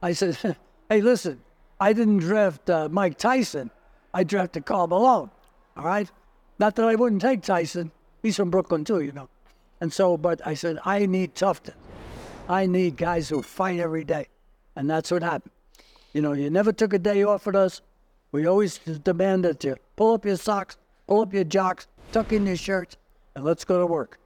I 0.01 0.13
said, 0.13 0.37
hey, 0.89 1.01
listen, 1.01 1.41
I 1.81 1.93
didn't 1.93 2.19
draft 2.19 2.69
uh, 2.69 2.89
Mike 2.91 3.17
Tyson. 3.17 3.71
I 4.13 4.23
drafted 4.23 4.67
Karl 4.67 4.85
Malone. 4.85 5.31
All 5.75 5.83
right. 5.83 6.09
Not 6.59 6.75
that 6.75 6.85
I 6.85 6.93
wouldn't 6.93 7.23
take 7.23 7.41
Tyson. 7.41 7.91
He's 8.21 8.35
from 8.35 8.51
Brooklyn 8.51 8.85
too, 8.85 9.01
you 9.01 9.11
know. 9.11 9.29
And 9.81 9.91
so, 9.91 10.15
but 10.15 10.45
I 10.45 10.53
said, 10.53 10.77
I 10.85 11.07
need 11.07 11.33
toughness. 11.33 11.75
I 12.47 12.67
need 12.67 12.97
guys 12.97 13.29
who 13.29 13.41
fight 13.41 13.79
every 13.79 14.03
day. 14.03 14.27
And 14.75 14.87
that's 14.87 15.09
what 15.09 15.23
happened. 15.23 15.53
You 16.13 16.21
know, 16.21 16.33
you 16.33 16.51
never 16.51 16.71
took 16.71 16.93
a 16.93 16.99
day 16.99 17.23
off 17.23 17.47
with 17.47 17.55
us. 17.55 17.81
We 18.31 18.45
always 18.45 18.77
demanded 18.77 19.63
you 19.63 19.75
pull 19.95 20.13
up 20.13 20.23
your 20.23 20.37
socks, 20.37 20.77
pull 21.07 21.21
up 21.21 21.33
your 21.33 21.45
jocks, 21.45 21.87
tuck 22.11 22.31
in 22.31 22.45
your 22.45 22.57
shirts, 22.57 22.95
and 23.35 23.43
let's 23.43 23.65
go 23.65 23.79
to 23.79 23.87
work. 23.87 24.20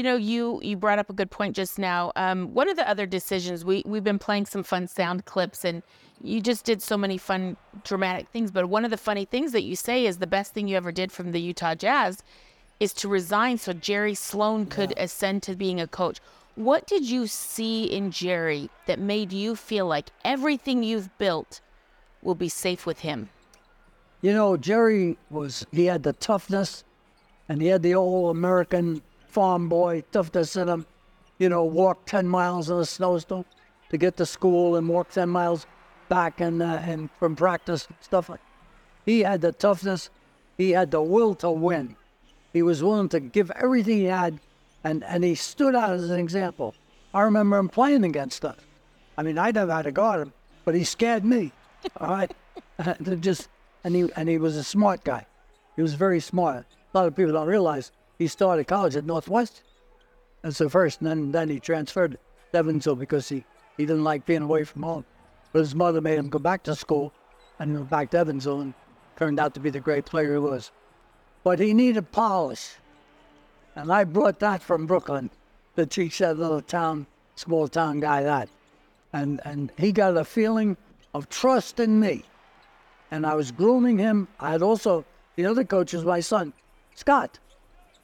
You 0.00 0.04
know, 0.04 0.16
you 0.16 0.60
you 0.62 0.78
brought 0.78 0.98
up 0.98 1.10
a 1.10 1.12
good 1.12 1.30
point 1.30 1.54
just 1.54 1.78
now. 1.78 2.10
Um, 2.16 2.54
one 2.54 2.70
of 2.70 2.76
the 2.76 2.88
other 2.88 3.04
decisions 3.04 3.66
we 3.66 3.82
we've 3.84 4.02
been 4.02 4.18
playing 4.18 4.46
some 4.46 4.62
fun 4.62 4.88
sound 4.88 5.26
clips, 5.26 5.62
and 5.62 5.82
you 6.22 6.40
just 6.40 6.64
did 6.64 6.80
so 6.80 6.96
many 6.96 7.18
fun 7.18 7.58
dramatic 7.84 8.26
things. 8.28 8.50
But 8.50 8.70
one 8.70 8.86
of 8.86 8.90
the 8.90 8.96
funny 8.96 9.26
things 9.26 9.52
that 9.52 9.60
you 9.60 9.76
say 9.76 10.06
is 10.06 10.16
the 10.16 10.26
best 10.26 10.54
thing 10.54 10.68
you 10.68 10.76
ever 10.78 10.90
did 10.90 11.12
from 11.12 11.32
the 11.32 11.38
Utah 11.38 11.74
Jazz 11.74 12.22
is 12.80 12.94
to 12.94 13.08
resign 13.08 13.58
so 13.58 13.74
Jerry 13.74 14.14
Sloan 14.14 14.64
could 14.64 14.94
yeah. 14.96 15.02
ascend 15.02 15.42
to 15.42 15.54
being 15.54 15.82
a 15.82 15.86
coach. 15.86 16.18
What 16.54 16.86
did 16.86 17.04
you 17.04 17.26
see 17.26 17.84
in 17.84 18.10
Jerry 18.10 18.70
that 18.86 18.98
made 18.98 19.34
you 19.34 19.54
feel 19.54 19.86
like 19.86 20.08
everything 20.24 20.82
you've 20.82 21.10
built 21.18 21.60
will 22.22 22.34
be 22.34 22.48
safe 22.48 22.86
with 22.86 23.00
him? 23.00 23.28
You 24.22 24.32
know, 24.32 24.56
Jerry 24.56 25.18
was, 25.28 25.66
he 25.70 25.84
had 25.84 26.04
the 26.04 26.14
toughness 26.14 26.84
and 27.50 27.60
he 27.60 27.68
had 27.68 27.82
the 27.82 27.94
old 27.94 28.34
American 28.34 29.02
farm 29.30 29.68
boy 29.68 30.02
tough 30.12 30.32
toughness 30.32 30.56
in 30.56 30.68
him. 30.68 30.86
You 31.38 31.48
know, 31.48 31.64
walk 31.64 32.04
10 32.06 32.28
miles 32.28 32.68
in 32.68 32.76
a 32.76 32.84
snowstorm 32.84 33.44
to 33.88 33.96
get 33.96 34.16
to 34.18 34.26
school 34.26 34.76
and 34.76 34.88
walk 34.88 35.10
10 35.10 35.28
miles 35.28 35.66
back 36.08 36.40
and, 36.40 36.60
uh, 36.60 36.80
and 36.82 37.08
from 37.18 37.36
practice, 37.36 37.88
stuff 38.00 38.28
like 38.28 38.40
He 39.06 39.20
had 39.20 39.40
the 39.40 39.52
toughness, 39.52 40.10
he 40.58 40.72
had 40.72 40.90
the 40.90 41.00
will 41.00 41.34
to 41.36 41.50
win. 41.50 41.96
He 42.52 42.62
was 42.62 42.82
willing 42.82 43.08
to 43.10 43.20
give 43.20 43.50
everything 43.52 43.98
he 43.98 44.04
had, 44.04 44.40
and, 44.84 45.04
and 45.04 45.24
he 45.24 45.34
stood 45.34 45.74
out 45.74 45.90
as 45.90 46.10
an 46.10 46.18
example. 46.18 46.74
I 47.14 47.22
remember 47.22 47.56
him 47.58 47.68
playing 47.68 48.04
against 48.04 48.44
us. 48.44 48.58
I 49.16 49.22
mean, 49.22 49.38
I 49.38 49.50
never 49.50 49.72
had 49.72 49.82
to 49.82 49.92
guard 49.92 50.20
him, 50.20 50.32
but 50.64 50.74
he 50.74 50.84
scared 50.84 51.24
me. 51.24 51.52
All 51.96 52.10
right, 52.10 52.32
just 53.20 53.48
and 53.84 53.94
he 53.94 54.10
and 54.16 54.28
he 54.28 54.38
was 54.38 54.56
a 54.56 54.64
smart 54.64 55.04
guy. 55.04 55.26
He 55.76 55.82
was 55.82 55.94
very 55.94 56.20
smart. 56.20 56.66
A 56.92 56.98
lot 56.98 57.06
of 57.06 57.16
people 57.16 57.32
don't 57.32 57.46
realize 57.46 57.92
he 58.20 58.28
started 58.28 58.68
college 58.68 58.94
at 58.94 59.04
Northwest 59.04 59.64
as 60.44 60.58
the 60.58 60.70
first, 60.70 61.00
and 61.00 61.10
then 61.10 61.32
then 61.32 61.48
he 61.48 61.58
transferred 61.58 62.12
to 62.52 62.58
Evansville 62.58 62.94
because 62.94 63.28
he 63.28 63.44
he 63.76 63.84
didn't 63.84 64.04
like 64.04 64.24
being 64.26 64.42
away 64.42 64.62
from 64.62 64.84
home. 64.84 65.04
But 65.52 65.58
his 65.58 65.74
mother 65.74 66.00
made 66.00 66.18
him 66.18 66.28
go 66.28 66.38
back 66.38 66.62
to 66.64 66.76
school 66.76 67.12
and 67.58 67.76
go 67.76 67.82
back 67.82 68.10
to 68.10 68.18
Evansville, 68.18 68.60
and 68.60 68.74
turned 69.16 69.40
out 69.40 69.54
to 69.54 69.60
be 69.60 69.70
the 69.70 69.80
great 69.80 70.06
player 70.06 70.34
he 70.34 70.38
was 70.38 70.70
but 71.42 71.58
he 71.58 71.74
needed 71.74 72.10
polish. 72.12 72.76
And 73.74 73.92
I 73.92 74.04
brought 74.04 74.40
that 74.40 74.62
from 74.62 74.86
Brooklyn 74.86 75.30
to 75.76 75.86
teach 75.86 76.18
that 76.18 76.38
little 76.38 76.60
town, 76.60 77.06
small 77.36 77.68
town 77.68 78.00
guy 78.00 78.22
that. 78.22 78.48
And, 79.12 79.40
and 79.44 79.72
he 79.78 79.92
got 79.92 80.16
a 80.16 80.24
feeling 80.24 80.76
of 81.14 81.28
trust 81.28 81.80
in 81.80 81.98
me. 81.98 82.24
And 83.10 83.26
I 83.26 83.34
was 83.34 83.50
grooming 83.50 83.98
him. 83.98 84.28
I 84.38 84.52
had 84.52 84.62
also, 84.62 85.04
the 85.36 85.46
other 85.46 85.64
coach 85.64 85.92
was 85.92 86.04
my 86.04 86.20
son, 86.20 86.52
Scott. 86.94 87.38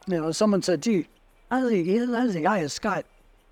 You 0.07 0.21
know, 0.21 0.33
someone 0.33 0.63
said, 0.63 0.83
gee, 0.83 1.07
how's 1.51 1.71
he, 1.71 1.99
how's 1.99 2.35
the 2.35 2.43
guy 2.43 2.59
is 2.59 2.73
Scott? 2.73 3.05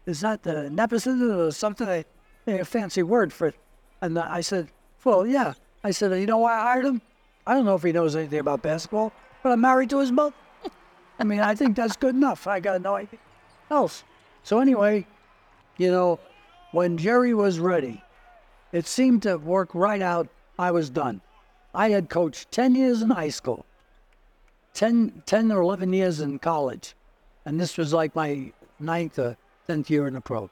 Is 0.06 0.20
that 0.20 0.42
the 0.42 0.70
nepotism 0.70 1.30
or 1.30 1.50
something? 1.50 1.88
A, 1.88 2.04
a 2.46 2.64
fancy 2.64 3.02
word 3.02 3.32
for 3.32 3.49
it. 3.49 3.56
And 4.00 4.18
I 4.18 4.40
said, 4.40 4.68
well, 5.02 5.26
yeah. 5.26 5.54
I 5.82 5.90
said, 5.90 6.18
you 6.18 6.26
know 6.26 6.38
why 6.38 6.54
I 6.54 6.62
hired 6.62 6.87
him? 6.87 7.02
I 7.46 7.54
don't 7.54 7.64
know 7.64 7.75
if 7.75 7.82
he 7.82 7.92
knows 7.92 8.16
anything 8.16 8.38
about 8.38 8.62
basketball 8.62 9.12
but 9.44 9.52
I'm 9.52 9.61
married 9.61 9.90
to 9.90 10.00
his 10.00 10.11
mother. 10.11 10.34
I 11.20 11.25
mean, 11.25 11.38
I 11.38 11.54
think 11.54 11.76
that's 11.76 11.96
good 11.96 12.16
enough. 12.16 12.49
I 12.49 12.58
got 12.58 12.80
no 12.80 12.96
idea 12.96 13.20
else. 13.70 14.02
So 14.42 14.58
anyway, 14.58 15.06
you 15.76 15.90
know, 15.90 16.18
when 16.73 16.96
Jerry 16.96 17.34
was 17.34 17.61
ready, 17.61 18.02
it 18.73 18.87
seemed 18.87 19.23
to 19.23 19.37
work 19.37 19.70
right 19.75 20.02
out. 20.02 20.28
I 20.58 20.70
was 20.70 20.90
done. 20.90 21.20
I 21.75 21.90
had 21.90 22.08
coached 22.08 22.50
10 22.52 22.75
years 22.75 23.02
in 23.02 23.11
high 23.11 23.28
school, 23.28 23.66
10, 24.75 25.23
10 25.25 25.52
or 25.52 25.62
11 25.62 25.93
years 25.93 26.21
in 26.21 26.38
college, 26.38 26.95
and 27.45 27.61
this 27.61 27.78
was 27.78 27.93
like 27.93 28.14
my 28.14 28.52
ninth 28.78 29.19
or 29.19 29.37
10th 29.69 29.88
year 29.88 30.07
in 30.07 30.14
the 30.14 30.21
pro. 30.21 30.50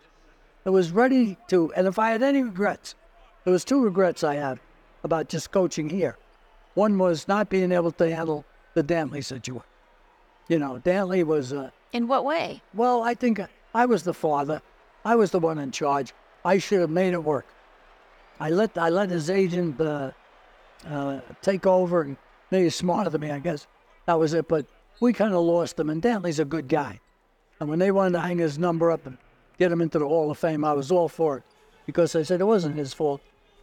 I 0.65 0.71
was 0.71 0.93
ready 0.93 1.37
to, 1.49 1.73
and 1.75 1.87
if 1.87 1.99
I 1.99 2.11
had 2.11 2.23
any 2.23 2.43
regrets, 2.43 2.95
there 3.45 3.53
was 3.53 3.65
two 3.65 3.83
regrets 3.83 4.23
I 4.23 4.37
had 4.37 4.61
about 5.03 5.29
just 5.29 5.51
coaching 5.51 5.91
here. 5.91 6.17
One 6.75 6.99
was 6.99 7.27
not 7.27 7.49
being 7.49 7.73
able 7.73 7.91
to 7.93 8.15
handle 8.15 8.45
the 8.75 8.85
Dantley 8.85 9.25
situation. 9.25 9.67
You 10.49 10.59
know, 10.59 10.81
Dantley 10.85 11.25
was. 11.25 11.53
Uh, 11.53 11.71
in 11.93 12.07
what 12.07 12.25
way? 12.25 12.63
Well, 12.73 13.03
I 13.03 13.15
think 13.15 13.41
I 13.75 13.87
was 13.87 14.05
the 14.05 14.15
father. 14.15 14.63
I 15.05 15.17
was 15.17 15.33
the 15.33 15.41
one 15.41 15.59
in 15.59 15.73
charge. 15.73 16.15
I 16.45 16.59
should 16.59 16.81
have 16.81 16.91
made 16.91 17.13
it 17.13 17.23
work. 17.23 17.47
I 18.39 18.51
let 18.51 18.79
I 18.79 18.89
let 18.89 19.11
his 19.11 19.31
agent 19.31 19.81
uh, 19.81 20.13
uh, 20.89 21.21
take 21.43 21.67
over, 21.67 22.03
and 22.03 22.17
he 22.51 22.65
was 22.65 22.75
smarter 22.75 23.11
than 23.11 23.21
me, 23.21 23.31
I 23.31 23.41
guess. 23.41 23.67
That 24.07 24.19
was 24.19 24.35
it. 24.35 24.49
But 24.49 24.67
we 25.01 25.13
kind 25.13 25.35
of 25.35 25.43
lost 25.43 25.79
him, 25.79 25.91
and 25.91 26.03
Dantley's 26.03 26.39
a 26.39 26.45
good 26.45 26.69
guy. 26.69 27.01
And 27.61 27.69
when 27.69 27.79
they 27.79 27.91
wanted 27.91 28.13
to 28.13 28.21
hang 28.21 28.39
his 28.39 28.59
number 28.59 28.91
up 28.91 29.07
and 29.07 29.19
get 29.59 29.71
him 29.71 29.81
into 29.81 29.99
the 29.99 30.09
Hall 30.09 30.31
of 30.31 30.39
Fame, 30.39 30.65
I 30.65 30.73
was 30.73 30.91
all 30.91 31.09
for 31.09 31.39
it 31.39 31.43
because 31.87 32.15
I 32.17 32.23
said 32.23 32.41
it 32.41 32.45
wasn't 32.45 32.77
his 32.77 32.93
fault. 32.93 33.21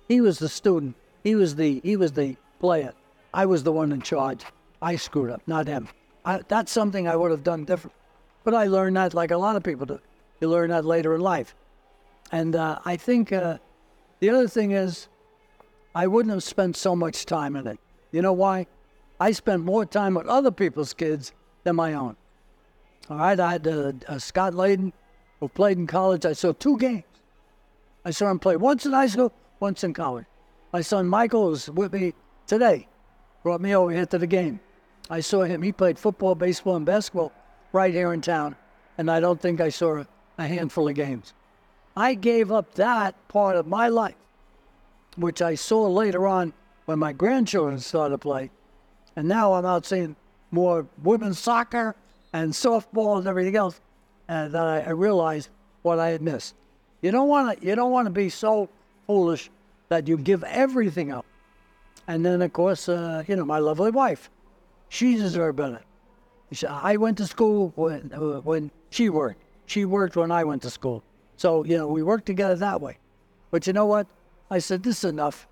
He 0.08 0.22
was 0.22 0.39
the 0.39 0.50
student. 0.50 0.96
He 1.24 1.36
was 1.36 1.55
the 1.55 1.81
he 1.84 1.96
was 1.96 2.13
the 2.13 2.38
player. 2.60 2.93
I 3.34 3.46
was 3.46 3.63
the 3.63 3.72
one 3.72 3.91
in 3.91 4.01
charge. 4.01 4.43
I 4.81 4.96
screwed 4.96 5.29
up, 5.29 5.41
not 5.48 5.67
him. 5.67 5.88
I, 6.25 6.41
that's 6.48 6.72
something 6.72 7.08
I 7.08 7.15
would 7.15 7.31
have 7.31 7.43
done 7.43 7.65
different. 7.65 7.96
But 8.43 8.53
I 8.53 8.65
learned 8.65 8.96
that 8.98 9.13
like 9.13 9.31
a 9.31 9.38
lot 9.38 9.55
of 9.55 9.63
people 9.63 9.86
do. 9.86 10.00
You 10.39 10.50
learn 10.50 10.69
that 10.69 10.86
later 10.86 11.13
in 11.15 11.22
life. 11.22 11.53
And 12.31 12.55
uh, 12.55 12.79
I 12.86 12.96
think 12.96 13.31
uh, 13.31 13.58
the 14.19 14.29
other 14.29 14.48
thing 14.48 14.72
is, 14.72 15.08
I 15.93 16.08
wouldn't 16.08 16.34
have 16.34 16.43
spent 16.43 16.77
so 16.77 16.96
much 16.96 17.25
time 17.25 17.55
in 17.55 17.67
it. 17.67 17.79
You 18.12 18.22
know 18.22 18.34
why? 18.34 18.67
I 19.19 19.31
spent 19.31 19.63
more 19.63 19.85
time 19.85 20.13
with 20.13 20.27
other 20.27 20.51
people's 20.51 20.93
kids 20.93 21.33
than 21.63 21.75
my 21.75 21.93
own. 21.93 22.15
All 23.09 23.17
right, 23.17 23.39
I 23.39 23.51
had 23.53 23.67
uh, 23.67 23.91
uh, 24.07 24.19
Scott 24.19 24.53
Layden, 24.53 24.93
who 25.39 25.47
played 25.49 25.77
in 25.77 25.88
college. 25.88 26.25
I 26.25 26.33
saw 26.33 26.53
two 26.53 26.77
games. 26.77 27.03
I 28.05 28.11
saw 28.11 28.29
him 28.29 28.39
play 28.39 28.55
once 28.55 28.85
in 28.85 28.93
high 28.93 29.07
school, 29.07 29.33
once 29.59 29.83
in 29.83 29.93
college. 29.93 30.25
My 30.71 30.81
son 30.81 31.07
Michael 31.07 31.49
was 31.49 31.69
with 31.69 31.91
me 31.91 32.13
today, 32.47 32.88
brought 33.43 33.61
me 33.61 33.75
over 33.75 33.91
here 33.91 34.05
to 34.05 34.17
the 34.17 34.27
game. 34.27 34.59
I 35.09 35.19
saw 35.21 35.43
him. 35.43 35.61
He 35.61 35.71
played 35.71 35.97
football, 35.97 36.35
baseball, 36.35 36.75
and 36.75 36.85
basketball 36.85 37.31
right 37.73 37.93
here 37.93 38.13
in 38.13 38.21
town, 38.21 38.55
and 38.97 39.09
I 39.09 39.19
don't 39.19 39.41
think 39.41 39.59
I 39.59 39.69
saw 39.69 40.03
a 40.38 40.47
handful 40.47 40.88
of 40.88 40.95
games. 40.95 41.33
I 41.97 42.13
gave 42.13 42.51
up 42.51 42.75
that 42.75 43.15
part 43.27 43.55
of 43.55 43.67
my 43.67 43.89
life, 43.89 44.15
which 45.17 45.41
I 45.41 45.55
saw 45.55 45.88
later 45.88 46.27
on 46.27 46.53
when 46.85 46.99
my 46.99 47.11
grandchildren 47.11 47.79
started 47.79 48.13
to 48.13 48.17
play, 48.19 48.51
and 49.16 49.28
now 49.28 49.54
I'm 49.54 49.66
out 49.66 49.86
seeing 49.86 50.16
more 50.51 50.86
women's 51.04 51.39
soccer 51.39 51.96
and 52.34 52.51
softball 52.51 53.18
and 53.18 53.28
everything 53.28 53.56
else, 53.56 53.80
and 54.28 54.54
that 54.54 54.66
I, 54.66 54.82
I 54.82 54.89
realized 54.92 55.50
what 55.82 56.00
I 56.00 56.10
had 56.10 56.22
missed. 56.22 56.56
You 57.01 57.12
don't 57.12 57.28
want 57.28 57.60
to. 57.60 57.66
You 57.66 57.75
don't 57.75 57.92
want 57.92 58.06
to 58.08 58.12
be 58.12 58.30
so 58.30 58.70
foolish 59.08 59.50
that 59.89 60.08
you 60.08 60.18
give 60.18 60.44
everything 60.44 61.12
up. 61.12 61.25
And 62.08 62.25
then, 62.25 62.42
of 62.42 62.54
course, 62.54 62.89
uh, 62.89 63.24
you 63.28 63.36
know, 63.36 63.46
my 63.46 63.60
lovely 63.60 63.92
wife 63.92 64.30
she 64.89 65.16
deserved 65.16 65.58
better. 65.58 65.82
I 66.68 66.98
went 66.98 67.18
to 67.20 67.28
school 67.28 67.72
when, 67.75 68.12
uh, 68.12 68.42
when 68.42 68.72
she 68.89 69.10
worked. 69.10 69.42
She 69.68 69.86
worked 69.86 70.16
when 70.16 70.32
I 70.32 70.44
went 70.44 70.63
to 70.63 70.72
school. 70.72 71.04
So, 71.38 71.63
you 71.63 71.78
know, 71.78 71.88
we 71.88 72.01
worked 72.01 72.25
together 72.25 72.56
that 72.56 72.82
way. 72.82 72.98
But 73.51 73.68
you 73.68 73.74
know 73.74 73.86
what? 73.86 74.08
I 74.50 74.58
said, 74.58 74.82
this 74.82 75.04
is 75.04 75.10
enough. 75.12 75.48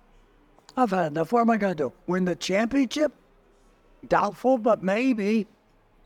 I've 0.76 0.90
had 0.90 1.12
enough. 1.12 1.32
What 1.32 1.40
am 1.40 1.50
I 1.50 1.56
going 1.56 1.76
to 1.76 1.84
do? 1.84 1.92
Win 2.08 2.24
the 2.24 2.34
championship? 2.34 3.12
Doubtful, 4.06 4.58
but 4.58 4.82
maybe. 4.82 5.46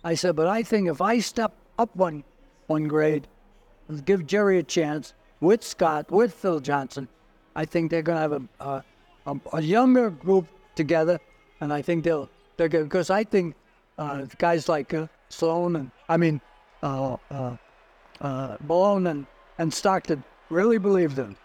I 0.04 0.14
said, 0.14 0.36
but 0.36 0.48
I 0.48 0.62
think 0.62 0.88
if 0.88 1.00
I 1.00 1.20
step 1.20 1.54
up 1.78 1.94
one 1.94 2.24
one 2.66 2.88
grade 2.88 3.28
and 3.88 4.04
give 4.04 4.26
Jerry 4.26 4.58
a 4.58 4.62
chance 4.62 5.14
with 5.40 5.62
Scott, 5.62 6.10
with 6.10 6.32
Phil 6.32 6.60
Johnson, 6.60 7.08
I 7.54 7.64
think 7.64 7.90
they're 7.90 8.02
going 8.02 8.16
to 8.16 8.22
have 8.22 8.32
a, 8.60 8.84
a, 9.26 9.40
a, 9.52 9.62
younger 9.62 10.10
group 10.10 10.46
together, 10.74 11.20
and 11.60 11.72
I 11.72 11.82
think 11.82 12.04
they'll 12.04 12.28
they're 12.56 12.68
good 12.68 12.84
because 12.84 13.10
I 13.10 13.24
think 13.24 13.54
uh, 13.98 14.26
guys 14.38 14.68
like 14.68 14.94
uh, 14.94 15.06
Sloan 15.28 15.76
and 15.76 15.90
I 16.08 16.16
mean 16.16 16.40
uh, 16.82 17.16
uh, 17.30 17.56
uh, 18.20 18.56
Malone 18.66 19.06
and, 19.06 19.26
and 19.58 19.72
Stockton 19.72 20.24
really 20.48 20.78
believed 20.78 21.18
in 21.18 21.36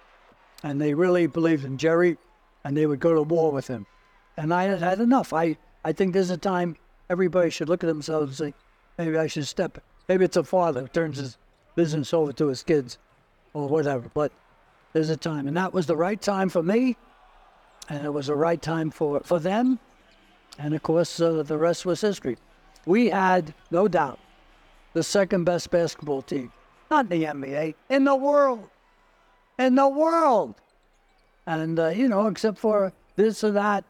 and 0.63 0.81
they 0.81 0.93
really 0.93 1.27
believed 1.27 1.65
in 1.65 1.77
Jerry, 1.77 2.17
and 2.63 2.75
they 2.75 2.85
would 2.85 2.99
go 2.99 3.13
to 3.13 3.21
war 3.21 3.51
with 3.51 3.67
him, 3.67 3.85
and 4.35 4.53
I 4.53 4.63
had 4.63 4.79
had 4.79 4.99
enough. 4.99 5.33
I 5.33 5.57
I 5.87 5.93
think 5.93 6.13
there's 6.13 6.31
a 6.31 6.37
time 6.37 6.75
everybody 7.09 7.49
should 7.49 7.69
look 7.69 7.81
at 7.81 7.87
themselves 7.87 8.41
and 8.41 8.51
say, 8.51 8.57
maybe 8.97 9.17
I 9.17 9.27
should 9.27 9.47
step. 9.47 9.81
Maybe 10.09 10.25
it's 10.25 10.35
a 10.35 10.43
father 10.43 10.81
who 10.81 10.87
turns 10.89 11.17
his 11.17 11.37
business 11.75 12.13
over 12.13 12.33
to 12.33 12.47
his 12.47 12.61
kids, 12.61 12.97
or 13.53 13.69
whatever. 13.69 14.11
But 14.13 14.33
there's 14.91 15.09
a 15.09 15.15
time, 15.15 15.47
and 15.47 15.55
that 15.55 15.73
was 15.73 15.85
the 15.85 15.95
right 15.95 16.21
time 16.21 16.49
for 16.49 16.61
me, 16.61 16.97
and 17.87 18.03
it 18.03 18.09
was 18.09 18.27
the 18.27 18.35
right 18.35 18.61
time 18.61 18.91
for 18.91 19.21
for 19.21 19.39
them, 19.39 19.79
and 20.59 20.73
of 20.73 20.83
course 20.83 21.21
uh, 21.21 21.41
the 21.43 21.57
rest 21.57 21.85
was 21.85 22.01
history. 22.01 22.37
We 22.85 23.09
had 23.09 23.53
no 23.71 23.87
doubt 23.87 24.19
the 24.91 25.03
second 25.03 25.45
best 25.45 25.71
basketball 25.71 26.21
team, 26.21 26.51
not 26.91 27.09
in 27.09 27.21
the 27.21 27.25
NBA, 27.27 27.75
in 27.89 28.03
the 28.03 28.15
world, 28.15 28.69
in 29.57 29.75
the 29.75 29.87
world, 29.87 30.55
and 31.45 31.79
uh, 31.79 31.87
you 31.87 32.09
know, 32.09 32.27
except 32.27 32.57
for 32.57 32.91
this 33.15 33.41
or 33.41 33.51
that, 33.51 33.85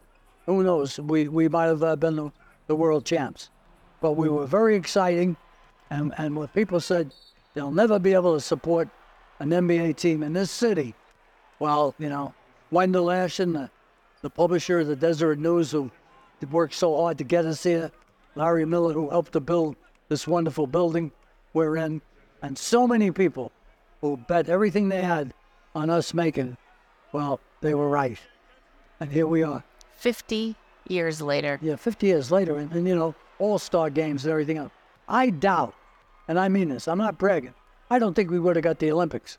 who 0.48 0.64
knows? 0.64 1.00
We 1.00 1.28
we 1.28 1.48
might 1.48 1.66
have 1.66 1.84
uh, 1.84 1.96
been 1.96 2.16
the, 2.16 2.32
the 2.66 2.76
world 2.76 3.06
champs, 3.06 3.52
but 4.02 4.14
we 4.14 4.30
were 4.30 4.48
very 4.48 4.76
exciting, 4.76 5.38
and 5.92 6.14
and 6.18 6.36
when 6.36 6.48
people 6.48 6.80
said 6.80 7.14
they'll 7.54 7.72
never 7.72 8.00
be 8.00 8.14
able 8.14 8.34
to 8.34 8.42
support 8.42 8.90
an 9.40 9.50
NBA 9.50 9.98
team 9.98 10.24
in 10.24 10.34
this 10.34 10.50
city. 10.50 10.96
Well, 11.60 11.94
you 12.00 12.10
know, 12.10 12.34
Wendell 12.72 13.12
Ashton, 13.12 13.54
the, 13.54 13.70
the 14.22 14.30
publisher 14.30 14.80
of 14.80 14.88
the 14.88 14.96
Deseret 14.96 15.40
News, 15.40 15.72
who 15.72 15.92
worked 16.50 16.74
so 16.74 16.96
hard 16.98 17.18
to 17.18 17.24
get 17.24 17.46
us 17.46 17.64
here, 17.64 17.92
Larry 18.36 18.66
Miller, 18.66 18.94
who 18.94 19.10
helped 19.10 19.34
to 19.34 19.40
build 19.40 19.76
this 20.08 20.28
wonderful 20.28 20.68
building 20.68 21.12
we're 21.54 21.78
in, 21.78 22.02
and 22.42 22.58
so 22.58 22.88
many 22.88 23.12
people 23.12 23.52
who 24.02 24.18
bet 24.18 24.48
everything 24.48 24.90
they 24.90 25.02
had 25.02 25.34
on 25.76 25.90
us 25.90 26.14
making. 26.14 26.56
Well, 27.12 27.40
they 27.62 27.74
were 27.74 27.90
right. 27.90 28.20
And 29.00 29.12
here 29.12 29.28
we 29.28 29.44
are. 29.44 29.64
50 29.98 30.56
years 30.88 31.22
later. 31.22 31.60
Yeah, 31.62 31.76
50 31.76 32.08
years 32.08 32.32
later, 32.32 32.58
and, 32.58 32.72
and 32.72 32.88
you 32.88 32.96
know, 32.96 33.16
all 33.40 33.60
star 33.60 33.90
games 33.90 34.26
and 34.26 34.32
everything 34.32 34.58
else. 34.58 34.72
I 35.08 35.30
doubt, 35.30 35.74
and 36.28 36.40
I 36.40 36.50
mean 36.50 36.70
this, 36.70 36.88
I'm 36.88 36.98
not 36.98 37.18
bragging, 37.18 37.54
I 37.90 38.00
don't 38.00 38.14
think 38.14 38.30
we 38.30 38.40
would 38.40 38.56
have 38.56 38.64
got 38.64 38.80
the 38.80 38.92
Olympics 38.92 39.38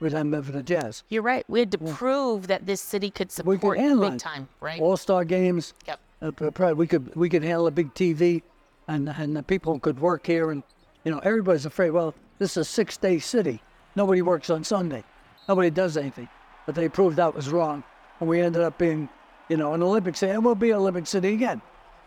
with 0.00 0.12
for 0.12 0.52
the 0.52 0.62
Jazz. 0.62 1.02
You're 1.10 1.22
right. 1.22 1.44
We 1.48 1.60
had 1.60 1.70
to 1.72 1.78
prove 1.78 2.46
that 2.46 2.66
this 2.66 2.80
city 2.80 3.10
could 3.10 3.30
support 3.30 3.54
We 3.54 3.58
could 3.58 3.78
handle 3.78 4.10
big 4.10 4.18
time, 4.18 4.48
right? 4.60 4.80
All 4.80 4.96
star 4.96 5.24
games. 5.24 5.74
Yep. 5.86 6.00
Uh, 6.22 6.74
we 6.74 6.86
could 6.86 7.14
we 7.14 7.28
could 7.28 7.42
handle 7.42 7.66
a 7.66 7.70
big 7.70 7.94
TV, 7.94 8.42
and 8.88 9.08
and 9.08 9.36
the 9.36 9.42
people 9.42 9.78
could 9.78 10.00
work 10.00 10.26
here, 10.26 10.50
and 10.50 10.62
you 11.04 11.12
know 11.12 11.18
everybody's 11.18 11.66
afraid. 11.66 11.90
Well, 11.90 12.14
this 12.38 12.52
is 12.52 12.56
a 12.56 12.64
six 12.64 12.96
day 12.96 13.18
city. 13.18 13.62
Nobody 13.96 14.22
works 14.22 14.50
on 14.50 14.64
Sunday. 14.64 15.04
Nobody 15.48 15.70
does 15.70 15.96
anything. 15.96 16.28
But 16.66 16.74
they 16.74 16.88
proved 16.88 17.16
that 17.16 17.34
was 17.34 17.50
wrong, 17.50 17.82
and 18.20 18.28
we 18.28 18.40
ended 18.40 18.62
up 18.62 18.78
being, 18.78 19.08
you 19.50 19.58
know, 19.58 19.74
an 19.74 19.82
Olympic 19.82 20.16
city, 20.16 20.32
and 20.32 20.44
we'll 20.44 20.54
be 20.54 20.70
an 20.70 20.76
Olympic 20.76 21.06
city 21.06 21.34
again, 21.34 21.60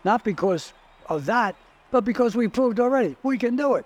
not 0.03 0.23
because 0.23 0.73
of 1.07 1.25
that, 1.25 1.55
but 1.91 2.05
because 2.05 2.35
we 2.35 2.47
proved 2.47 2.79
already 2.79 3.15
we 3.21 3.37
can 3.37 3.55
do 3.55 3.75
it 3.75 3.85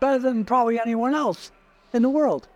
better 0.00 0.18
than 0.18 0.44
probably 0.44 0.80
anyone 0.80 1.14
else 1.14 1.52
in 1.92 2.02
the 2.02 2.08
world. 2.08 2.48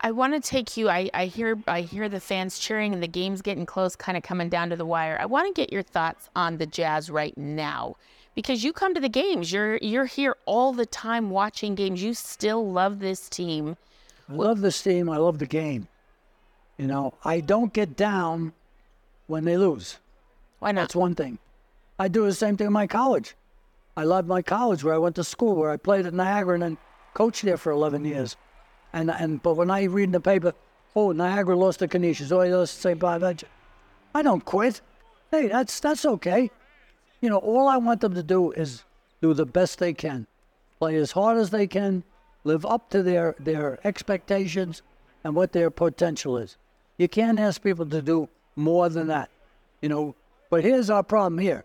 I 0.00 0.10
want 0.10 0.34
to 0.34 0.40
take 0.40 0.76
you. 0.76 0.90
I, 0.90 1.08
I 1.14 1.26
hear 1.26 1.56
I 1.66 1.80
hear 1.80 2.10
the 2.10 2.20
fans 2.20 2.58
cheering 2.58 2.92
and 2.92 3.02
the 3.02 3.08
game's 3.08 3.40
getting 3.40 3.64
close, 3.64 3.96
kind 3.96 4.18
of 4.18 4.22
coming 4.22 4.50
down 4.50 4.68
to 4.70 4.76
the 4.76 4.84
wire. 4.84 5.16
I 5.18 5.24
want 5.24 5.46
to 5.46 5.58
get 5.58 5.72
your 5.72 5.82
thoughts 5.82 6.28
on 6.36 6.58
the 6.58 6.66
Jazz 6.66 7.08
right 7.08 7.36
now, 7.38 7.96
because 8.34 8.64
you 8.64 8.72
come 8.72 8.94
to 8.94 9.00
the 9.00 9.08
games. 9.08 9.52
You're 9.52 9.78
you're 9.78 10.04
here 10.04 10.36
all 10.44 10.72
the 10.72 10.84
time 10.84 11.30
watching 11.30 11.74
games. 11.74 12.02
You 12.02 12.12
still 12.12 12.70
love 12.70 12.98
this 12.98 13.28
team. 13.28 13.76
I 14.28 14.34
love 14.34 14.60
this 14.60 14.82
team. 14.82 15.08
I 15.08 15.16
love 15.16 15.38
the 15.38 15.46
game. 15.46 15.88
You 16.76 16.88
know, 16.88 17.14
I 17.24 17.40
don't 17.40 17.72
get 17.72 17.96
down 17.96 18.52
when 19.26 19.44
they 19.44 19.56
lose. 19.56 19.98
Why 20.58 20.72
not? 20.72 20.82
That's 20.82 20.96
one 20.96 21.14
thing. 21.14 21.38
I 21.98 22.08
do 22.08 22.24
the 22.24 22.34
same 22.34 22.56
thing 22.56 22.66
in 22.66 22.72
my 22.72 22.86
college. 22.86 23.34
I 23.96 24.04
love 24.04 24.26
my 24.26 24.42
college 24.42 24.82
where 24.82 24.94
I 24.94 24.98
went 24.98 25.16
to 25.16 25.24
school, 25.24 25.54
where 25.54 25.70
I 25.70 25.76
played 25.76 26.06
at 26.06 26.14
Niagara 26.14 26.54
and 26.54 26.62
then 26.62 26.78
coached 27.14 27.44
there 27.44 27.56
for 27.56 27.70
11 27.70 28.04
years. 28.04 28.36
And 28.92 29.10
and 29.10 29.42
but 29.42 29.54
when 29.54 29.70
I 29.70 29.84
read 29.84 30.04
in 30.04 30.12
the 30.12 30.20
paper, 30.20 30.52
oh 30.94 31.12
Niagara 31.12 31.56
lost 31.56 31.80
to 31.80 31.88
Canisius, 31.88 32.32
oh 32.32 32.40
they 32.40 32.52
lost 32.52 32.76
to 32.76 32.80
St. 32.80 32.98
Bonaventure, 32.98 33.48
I 34.14 34.22
don't 34.22 34.44
quit. 34.44 34.80
Hey, 35.30 35.48
that's 35.48 35.80
that's 35.80 36.04
okay. 36.04 36.50
You 37.20 37.30
know, 37.30 37.38
all 37.38 37.68
I 37.68 37.76
want 37.76 38.00
them 38.00 38.14
to 38.14 38.22
do 38.22 38.52
is 38.52 38.84
do 39.20 39.34
the 39.34 39.46
best 39.46 39.78
they 39.78 39.94
can, 39.94 40.26
play 40.78 40.96
as 40.96 41.12
hard 41.12 41.38
as 41.38 41.50
they 41.50 41.66
can, 41.66 42.04
live 42.44 42.64
up 42.66 42.90
to 42.90 43.02
their 43.02 43.34
their 43.38 43.78
expectations 43.84 44.82
and 45.24 45.34
what 45.34 45.52
their 45.52 45.70
potential 45.70 46.36
is. 46.36 46.56
You 46.98 47.08
can't 47.08 47.40
ask 47.40 47.62
people 47.62 47.86
to 47.86 48.02
do 48.02 48.28
more 48.56 48.88
than 48.88 49.08
that. 49.08 49.30
You 49.80 49.88
know, 49.88 50.14
but 50.50 50.62
here's 50.62 50.90
our 50.90 51.02
problem 51.02 51.38
here. 51.38 51.64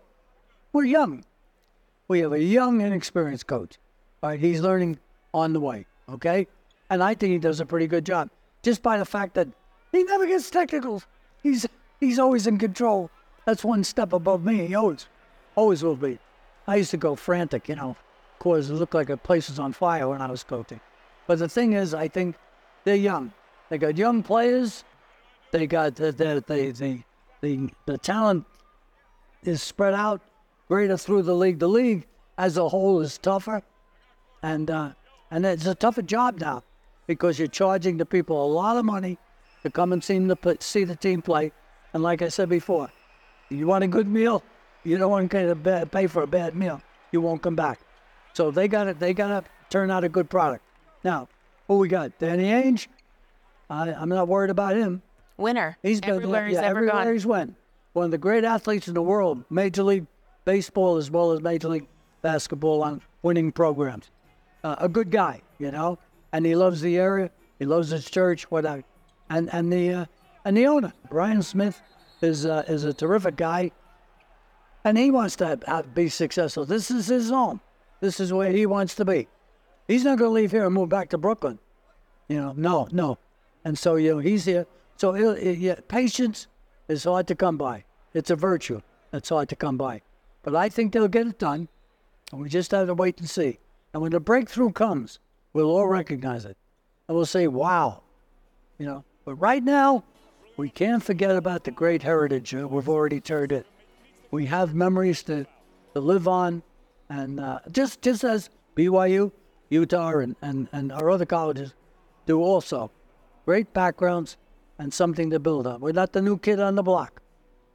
We're 0.72 0.84
young. 0.84 1.24
We 2.08 2.20
have 2.20 2.32
a 2.32 2.42
young, 2.42 2.80
inexperienced 2.80 3.46
coach. 3.46 3.78
All 4.22 4.30
right, 4.30 4.40
he's 4.40 4.60
learning 4.60 4.98
on 5.32 5.52
the 5.52 5.60
way, 5.60 5.86
okay? 6.08 6.46
And 6.90 7.02
I 7.02 7.14
think 7.14 7.32
he 7.32 7.38
does 7.38 7.60
a 7.60 7.66
pretty 7.66 7.86
good 7.86 8.04
job. 8.04 8.30
Just 8.62 8.82
by 8.82 8.98
the 8.98 9.04
fact 9.04 9.34
that 9.34 9.48
he 9.92 10.02
never 10.04 10.26
gets 10.26 10.50
technicals. 10.50 11.06
He's 11.42 11.66
he's 11.98 12.18
always 12.18 12.46
in 12.46 12.58
control. 12.58 13.10
That's 13.46 13.64
one 13.64 13.84
step 13.84 14.12
above 14.12 14.44
me. 14.44 14.66
He 14.66 14.74
always 14.74 15.06
always 15.54 15.82
will 15.82 15.96
be. 15.96 16.18
I 16.66 16.76
used 16.76 16.90
to 16.90 16.96
go 16.96 17.16
frantic, 17.16 17.68
you 17.68 17.76
know, 17.76 17.96
cause 18.38 18.70
it 18.70 18.74
looked 18.74 18.94
like 18.94 19.10
a 19.10 19.16
place 19.16 19.48
was 19.48 19.58
on 19.58 19.72
fire 19.72 20.08
when 20.08 20.20
I 20.20 20.30
was 20.30 20.44
coaching. 20.44 20.80
But 21.26 21.38
the 21.38 21.48
thing 21.48 21.72
is, 21.72 21.94
I 21.94 22.08
think 22.08 22.36
they're 22.84 22.96
young. 22.96 23.32
They 23.68 23.78
got 23.78 23.96
young 23.96 24.22
players. 24.22 24.84
They 25.50 25.66
got 25.66 25.96
the 25.96 26.12
the 26.12 26.44
the 26.46 27.04
the, 27.40 27.70
the, 27.86 27.98
talent 27.98 28.44
is 29.42 29.62
spread 29.62 29.94
out 29.94 30.20
greater 30.68 30.96
through 30.96 31.22
the 31.22 31.34
league. 31.34 31.58
The 31.58 31.68
league 31.68 32.06
as 32.38 32.56
a 32.56 32.68
whole 32.68 33.00
is 33.00 33.18
tougher, 33.18 33.62
and 34.42 34.70
uh, 34.70 34.90
and 35.30 35.44
it's 35.44 35.66
a 35.66 35.74
tougher 35.74 36.02
job 36.02 36.38
now 36.40 36.62
because 37.06 37.38
you're 37.38 37.48
charging 37.48 37.96
the 37.96 38.06
people 38.06 38.44
a 38.44 38.46
lot 38.46 38.76
of 38.76 38.84
money 38.84 39.18
to 39.62 39.70
come 39.70 39.92
and 39.92 40.04
see 40.04 40.18
the 40.18 40.56
see 40.60 40.84
the 40.84 40.96
team 40.96 41.22
play. 41.22 41.52
And 41.92 42.02
like 42.02 42.22
I 42.22 42.28
said 42.28 42.48
before, 42.48 42.90
you 43.48 43.66
want 43.66 43.82
a 43.82 43.88
good 43.88 44.06
meal, 44.06 44.44
you 44.84 44.96
don't 44.98 45.10
want 45.10 45.30
to 45.30 45.88
pay 45.90 46.06
for 46.06 46.22
a 46.22 46.26
bad 46.26 46.54
meal. 46.54 46.80
You 47.10 47.20
won't 47.20 47.42
come 47.42 47.56
back. 47.56 47.80
So 48.34 48.50
they 48.50 48.68
got 48.68 48.84
to 48.84 48.94
they 48.94 49.12
got 49.14 49.28
to 49.28 49.50
turn 49.68 49.90
out 49.90 50.04
a 50.04 50.08
good 50.08 50.30
product. 50.30 50.64
Now, 51.02 51.28
who 51.66 51.78
we 51.78 51.88
got? 51.88 52.18
Danny 52.18 52.44
Ainge. 52.44 52.86
I, 53.68 53.92
I'm 53.92 54.08
not 54.08 54.28
worried 54.28 54.50
about 54.50 54.76
him. 54.76 55.02
Winner. 55.40 55.76
He's 55.82 56.00
been 56.00 56.10
everywhere 56.10 56.46
he's 56.46 56.54
yeah, 56.54 56.62
ever 56.62 56.78
everywhere 56.78 57.04
gone. 57.04 57.12
he's 57.12 57.26
went. 57.26 57.56
One 57.92 58.04
of 58.06 58.10
the 58.10 58.18
great 58.18 58.44
athletes 58.44 58.86
in 58.88 58.94
the 58.94 59.02
world, 59.02 59.44
Major 59.50 59.82
League 59.82 60.06
Baseball 60.44 60.96
as 60.96 61.10
well 61.10 61.32
as 61.32 61.40
Major 61.40 61.68
League 61.68 61.88
Basketball 62.22 62.82
on 62.82 63.02
winning 63.22 63.52
programs. 63.52 64.10
Uh, 64.62 64.76
a 64.78 64.88
good 64.88 65.10
guy, 65.10 65.42
you 65.58 65.70
know, 65.70 65.98
and 66.32 66.46
he 66.46 66.54
loves 66.54 66.80
the 66.80 66.98
area. 66.98 67.30
He 67.58 67.64
loves 67.64 67.90
his 67.90 68.08
church, 68.08 68.50
whatever. 68.50 68.84
And 69.28 69.52
and 69.52 69.72
the 69.72 69.92
uh, 69.92 70.04
and 70.44 70.56
the 70.56 70.66
owner, 70.66 70.92
Ryan 71.10 71.42
Smith, 71.42 71.80
is 72.20 72.46
uh, 72.46 72.64
is 72.68 72.84
a 72.84 72.92
terrific 72.92 73.36
guy, 73.36 73.70
and 74.84 74.96
he 74.96 75.10
wants 75.10 75.36
to 75.36 75.46
have, 75.46 75.62
have, 75.64 75.94
be 75.94 76.08
successful. 76.08 76.64
This 76.64 76.90
is 76.90 77.06
his 77.06 77.30
home. 77.30 77.60
This 78.00 78.18
is 78.20 78.32
where 78.32 78.50
he 78.50 78.66
wants 78.66 78.94
to 78.96 79.04
be. 79.04 79.28
He's 79.86 80.04
not 80.04 80.18
going 80.18 80.30
to 80.30 80.34
leave 80.34 80.50
here 80.50 80.64
and 80.64 80.74
move 80.74 80.88
back 80.88 81.10
to 81.10 81.18
Brooklyn. 81.18 81.58
You 82.28 82.36
know, 82.40 82.54
no, 82.56 82.88
no. 82.92 83.18
And 83.64 83.78
so, 83.78 83.96
you 83.96 84.14
know, 84.14 84.18
he's 84.18 84.44
here. 84.44 84.66
So, 85.00 85.14
it, 85.14 85.38
it, 85.38 85.58
yeah, 85.58 85.76
patience 85.88 86.46
is 86.86 87.04
hard 87.04 87.26
to 87.28 87.34
come 87.34 87.56
by. 87.56 87.84
It's 88.12 88.28
a 88.28 88.36
virtue 88.36 88.82
that's 89.10 89.30
hard 89.30 89.48
to 89.48 89.56
come 89.56 89.78
by. 89.78 90.02
But 90.42 90.54
I 90.54 90.68
think 90.68 90.92
they'll 90.92 91.08
get 91.08 91.26
it 91.26 91.38
done. 91.38 91.68
And 92.30 92.42
we 92.42 92.50
just 92.50 92.70
have 92.72 92.86
to 92.86 92.92
wait 92.92 93.18
and 93.18 93.26
see. 93.26 93.60
And 93.94 94.02
when 94.02 94.12
the 94.12 94.20
breakthrough 94.20 94.72
comes, 94.72 95.18
we'll 95.54 95.70
all 95.70 95.86
recognize 95.86 96.44
it. 96.44 96.58
And 97.08 97.16
we'll 97.16 97.24
say, 97.24 97.46
wow. 97.46 98.02
You 98.76 98.84
know, 98.84 99.04
but 99.24 99.36
right 99.36 99.64
now, 99.64 100.04
we 100.58 100.68
can't 100.68 101.02
forget 101.02 101.34
about 101.34 101.64
the 101.64 101.70
great 101.70 102.02
heritage 102.02 102.54
uh, 102.54 102.68
we've 102.68 102.86
already 102.86 103.22
turned 103.22 103.52
it. 103.52 103.66
We 104.30 104.44
have 104.46 104.74
memories 104.74 105.22
to, 105.22 105.46
to 105.94 106.00
live 106.00 106.28
on. 106.28 106.62
And 107.08 107.40
uh, 107.40 107.60
just, 107.72 108.02
just 108.02 108.22
as 108.22 108.50
BYU, 108.76 109.32
Utah, 109.70 110.18
and, 110.18 110.36
and, 110.42 110.68
and 110.72 110.92
our 110.92 111.10
other 111.10 111.24
colleges 111.24 111.72
do 112.26 112.42
also. 112.42 112.90
Great 113.46 113.72
backgrounds 113.72 114.36
and 114.80 114.92
something 114.92 115.30
to 115.30 115.38
build 115.38 115.66
on. 115.66 115.80
We're 115.80 115.92
not 115.92 116.12
the 116.12 116.22
new 116.22 116.38
kid 116.38 116.58
on 116.58 116.74
the 116.74 116.82
block. 116.82 117.22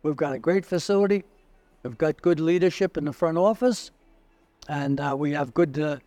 We've 0.04 0.16
got 0.16 0.34
a 0.34 0.40
great 0.40 0.66
facility. 0.66 1.24
We've 1.84 1.98
got 1.98 2.22
good 2.22 2.40
leadership 2.40 2.98
in 2.98 3.06
the 3.06 3.14
front 3.14 3.38
office. 3.38 3.92
and 4.68 5.00
uh, 5.00 5.16
we 5.18 5.32
have 5.32 5.54
good 5.54 5.80
uh, 5.80 5.98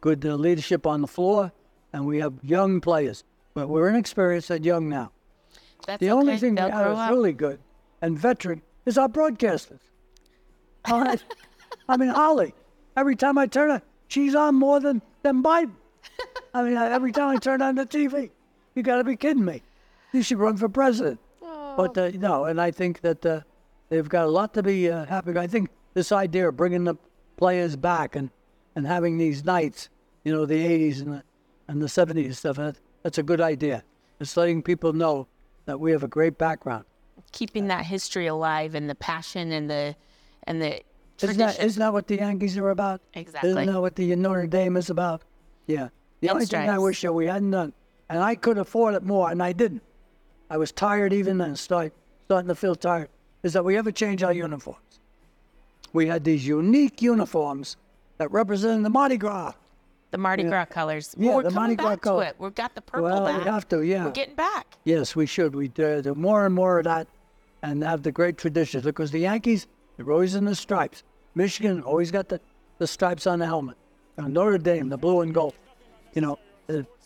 good 0.00 0.24
uh, 0.24 0.34
leadership 0.34 0.86
on 0.86 1.02
the 1.02 1.06
floor, 1.06 1.52
and 1.92 2.06
we 2.06 2.18
have 2.18 2.32
young 2.42 2.80
players. 2.80 3.22
But 3.54 3.68
we're 3.68 3.88
inexperienced 3.88 4.50
and 4.50 4.64
young 4.64 4.88
now. 4.88 5.12
That's 5.86 6.00
The 6.00 6.10
only 6.10 6.32
okay. 6.32 6.40
thing 6.40 6.54
we 6.54 6.62
They'll 6.62 6.70
have 6.70 6.92
is 6.92 7.16
really 7.16 7.32
good 7.32 7.60
and 8.02 8.18
veteran 8.18 8.62
is 8.84 8.98
our 8.98 9.08
broadcasters. 9.08 9.80
Right. 10.88 11.20
I 11.88 11.96
mean, 11.96 12.10
Holly, 12.10 12.54
every 12.96 13.16
time 13.16 13.36
I 13.38 13.46
turn 13.48 13.70
on, 13.72 13.82
she's 14.06 14.36
on 14.36 14.54
more 14.54 14.78
than, 14.78 15.02
than 15.24 15.42
Biden. 15.42 15.72
I 16.54 16.62
mean, 16.62 16.76
every 16.76 17.10
time 17.10 17.34
I 17.34 17.38
turn 17.38 17.60
on 17.60 17.74
the 17.74 17.84
TV, 17.84 18.30
you 18.76 18.84
got 18.84 18.98
to 18.98 19.04
be 19.04 19.16
kidding 19.16 19.44
me. 19.44 19.62
You 20.16 20.22
should 20.22 20.38
run 20.38 20.56
for 20.56 20.68
president. 20.70 21.20
But 21.76 21.98
uh, 21.98 22.10
no, 22.14 22.44
and 22.46 22.58
I 22.58 22.70
think 22.70 23.02
that 23.02 23.24
uh, 23.26 23.40
they've 23.90 24.08
got 24.08 24.24
a 24.24 24.30
lot 24.30 24.54
to 24.54 24.62
be 24.62 24.90
uh, 24.90 25.04
happy. 25.04 25.36
I 25.36 25.46
think 25.46 25.68
this 25.92 26.10
idea 26.10 26.48
of 26.48 26.56
bringing 26.56 26.84
the 26.84 26.94
players 27.36 27.76
back 27.76 28.16
and, 28.16 28.30
and 28.74 28.86
having 28.86 29.18
these 29.18 29.44
nights, 29.44 29.90
you 30.24 30.32
know, 30.32 30.46
the 30.46 30.54
80s 30.64 31.02
and 31.02 31.12
the, 31.12 31.22
and 31.68 31.82
the 31.82 31.86
70s 31.86 32.36
stuff, 32.36 32.56
that, 32.56 32.76
that's 33.02 33.18
a 33.18 33.22
good 33.22 33.42
idea. 33.42 33.84
It's 34.18 34.34
letting 34.38 34.62
people 34.62 34.94
know 34.94 35.28
that 35.66 35.78
we 35.78 35.92
have 35.92 36.02
a 36.02 36.08
great 36.08 36.38
background. 36.38 36.86
keeping 37.32 37.66
that 37.66 37.84
history 37.84 38.26
alive 38.26 38.74
and 38.74 38.88
the 38.88 38.94
passion 38.94 39.52
and 39.52 39.68
the 39.68 39.94
and 40.44 40.62
the 40.62 40.80
Isn't 41.20 41.36
that, 41.36 41.56
tradition. 41.56 41.64
isn't 41.66 41.80
that 41.80 41.92
what 41.92 42.06
the 42.06 42.16
Yankees 42.16 42.56
are 42.56 42.70
about? 42.70 43.02
Exactly. 43.12 43.50
Isn't 43.50 43.66
that 43.66 43.80
what 43.82 43.96
the 43.96 44.16
Notre 44.16 44.46
Dame 44.46 44.78
is 44.78 44.88
about? 44.88 45.24
Yeah. 45.66 45.88
The 46.20 46.30
only 46.30 46.46
thing 46.46 46.70
I 46.70 46.78
wish 46.78 47.02
that 47.02 47.12
we 47.12 47.26
hadn't 47.26 47.50
done, 47.50 47.74
and 48.08 48.20
I 48.20 48.34
could 48.34 48.56
afford 48.56 48.94
it 48.94 49.02
more, 49.02 49.30
and 49.30 49.42
I 49.42 49.52
didn't. 49.52 49.82
I 50.50 50.56
was 50.56 50.72
tired 50.72 51.12
even 51.12 51.38
then, 51.38 51.56
start, 51.56 51.92
starting 52.26 52.48
to 52.48 52.54
feel 52.54 52.74
tired, 52.74 53.08
is 53.42 53.52
that 53.54 53.64
we 53.64 53.76
ever 53.76 53.90
change 53.90 54.22
our 54.22 54.32
uniforms. 54.32 55.00
We 55.92 56.06
had 56.06 56.24
these 56.24 56.46
unique 56.46 57.02
uniforms 57.02 57.76
that 58.18 58.30
represented 58.30 58.84
the 58.84 58.90
Mardi 58.90 59.16
Gras. 59.16 59.54
the 60.10 60.18
Mardi 60.18 60.44
Gras 60.44 60.66
colors. 60.66 61.14
Yeah, 61.18 61.28
well, 61.28 61.36
we're 61.36 61.42
the 61.44 61.48
coming 61.50 61.60
Mardi 61.60 61.76
Gras 61.76 61.88
back 61.90 62.00
color. 62.00 62.24
to 62.24 62.30
it. 62.30 62.36
We've 62.38 62.54
got 62.54 62.74
the 62.74 62.80
purple 62.80 63.04
well, 63.04 63.24
back. 63.24 63.44
we 63.44 63.50
have 63.50 63.68
to, 63.68 63.82
yeah. 63.82 64.04
We're 64.04 64.12
getting 64.12 64.34
back. 64.34 64.76
Yes, 64.84 65.16
we 65.16 65.26
should. 65.26 65.54
We 65.54 65.68
do, 65.68 66.00
do 66.02 66.14
more 66.14 66.46
and 66.46 66.54
more 66.54 66.78
of 66.78 66.84
that 66.84 67.08
and 67.62 67.82
have 67.82 68.02
the 68.02 68.12
great 68.12 68.38
traditions 68.38 68.84
because 68.84 69.10
the 69.10 69.20
Yankees, 69.20 69.66
they're 69.96 70.10
always 70.10 70.34
in 70.34 70.44
the 70.44 70.54
stripes. 70.54 71.02
Michigan 71.34 71.82
always 71.82 72.10
got 72.10 72.28
the, 72.28 72.40
the 72.78 72.86
stripes 72.86 73.26
on 73.26 73.40
the 73.40 73.46
helmet. 73.46 73.76
Uh, 74.16 74.28
Notre 74.28 74.58
Dame, 74.58 74.88
the 74.88 74.96
blue 74.96 75.20
and 75.22 75.34
gold. 75.34 75.54
You 76.14 76.22
know, 76.22 76.38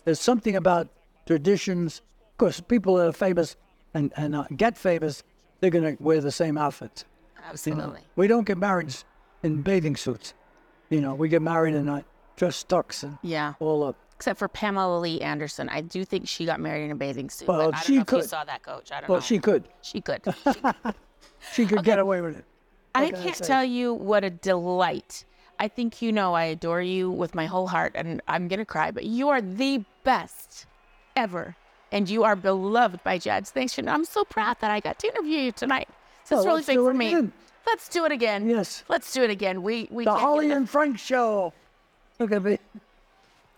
there's 0.05 0.19
something 0.19 0.55
about 0.55 0.87
traditions. 1.25 2.01
Of 2.41 2.45
course, 2.45 2.59
people 2.59 2.95
that 2.95 3.07
are 3.07 3.11
famous 3.13 3.55
and, 3.93 4.11
and 4.17 4.33
uh, 4.35 4.45
get 4.57 4.75
famous, 4.75 5.21
they're 5.59 5.69
going 5.69 5.95
to 5.95 6.03
wear 6.03 6.21
the 6.21 6.31
same 6.31 6.57
outfits. 6.57 7.05
you 7.37 7.43
know. 7.43 7.49
Absolutely. 7.51 8.01
We 8.15 8.25
don't 8.25 8.47
get 8.47 8.57
married 8.57 8.95
in 9.43 9.61
bathing 9.61 9.95
suits. 9.95 10.33
You 10.89 11.01
know, 11.01 11.13
we 11.13 11.29
get 11.29 11.43
married 11.43 11.75
in 11.75 11.87
uh, 11.87 12.01
dress 12.37 12.63
tux 12.67 13.03
and 13.03 13.19
Yeah. 13.21 13.53
all 13.59 13.83
up. 13.83 13.95
Except 14.15 14.39
for 14.39 14.47
Pamela 14.47 14.97
Lee 14.99 15.21
Anderson. 15.21 15.69
I 15.69 15.81
do 15.81 16.03
think 16.03 16.27
she 16.27 16.45
got 16.47 16.59
married 16.59 16.85
in 16.85 16.89
a 16.89 16.95
bathing 16.95 17.29
suit. 17.29 17.47
Well, 17.47 17.57
but 17.57 17.61
I 17.67 17.71
don't 17.77 17.83
she 17.85 17.91
know 17.97 18.01
if 18.01 18.11
you 18.11 18.17
could. 18.21 18.25
saw 18.27 18.43
that 18.43 18.63
coach. 18.63 18.91
I 18.91 19.01
don't 19.01 19.07
know. 19.07 19.13
Well, 19.13 19.19
know. 19.21 19.25
she 19.25 19.37
could. 19.37 19.63
she 19.83 20.01
could. 20.01 20.23
She 21.53 21.67
could 21.67 21.83
get 21.83 21.99
away 21.99 22.21
with 22.21 22.37
it. 22.37 22.45
I 22.95 23.11
can 23.11 23.15
I 23.19 23.23
can't 23.23 23.35
say? 23.35 23.45
tell 23.45 23.63
you 23.63 23.93
what 23.93 24.23
a 24.23 24.29
delight. 24.31 25.25
I 25.59 25.67
think 25.67 26.01
you 26.01 26.11
know 26.11 26.33
I 26.33 26.45
adore 26.45 26.81
you 26.81 27.11
with 27.11 27.35
my 27.35 27.45
whole 27.45 27.67
heart, 27.67 27.91
and 27.95 28.19
I'm 28.27 28.47
gonna 28.47 28.65
cry. 28.65 28.89
But 28.91 29.05
you 29.05 29.29
are 29.29 29.41
the 29.41 29.83
best 30.03 30.65
ever, 31.15 31.55
and 31.91 32.09
you 32.09 32.23
are 32.23 32.35
beloved 32.35 33.03
by 33.03 33.17
Jazz 33.17 33.53
Nation. 33.55 33.87
I'm 33.89 34.05
so 34.05 34.23
proud 34.23 34.57
that 34.61 34.71
I 34.71 34.79
got 34.79 34.99
to 34.99 35.07
interview 35.07 35.37
you 35.39 35.51
tonight. 35.51 35.89
So 36.23 36.37
it's 36.37 36.45
Well, 36.45 36.55
really 36.55 36.65
big 36.65 36.77
for 36.77 36.93
me. 36.93 37.07
again. 37.07 37.33
Let's 37.67 37.89
do 37.89 38.05
it 38.05 38.11
again. 38.11 38.49
Yes. 38.49 38.83
Let's 38.87 39.11
do 39.13 39.23
it 39.23 39.29
again. 39.29 39.61
We 39.61 39.87
we 39.91 40.05
The 40.05 40.13
Holly 40.13 40.51
and 40.51 40.69
Frank 40.69 40.97
Show. 40.97 41.53
Look 42.19 42.31
at 42.31 42.43
me. 42.43 42.57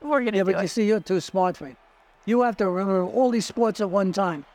we're 0.02 0.24
gonna 0.24 0.38
Yeah, 0.38 0.44
but 0.44 0.58
you 0.58 0.64
it. 0.64 0.68
see, 0.70 0.88
you're 0.88 1.00
too 1.00 1.20
smart 1.20 1.58
for 1.58 1.66
me. 1.66 1.76
You 2.26 2.42
have 2.42 2.58
to 2.58 2.70
remember 2.70 3.04
all 3.06 3.30
these 3.32 3.46
sports 3.46 3.80
at 3.82 3.90
one 3.90 4.12
time. 4.14 4.46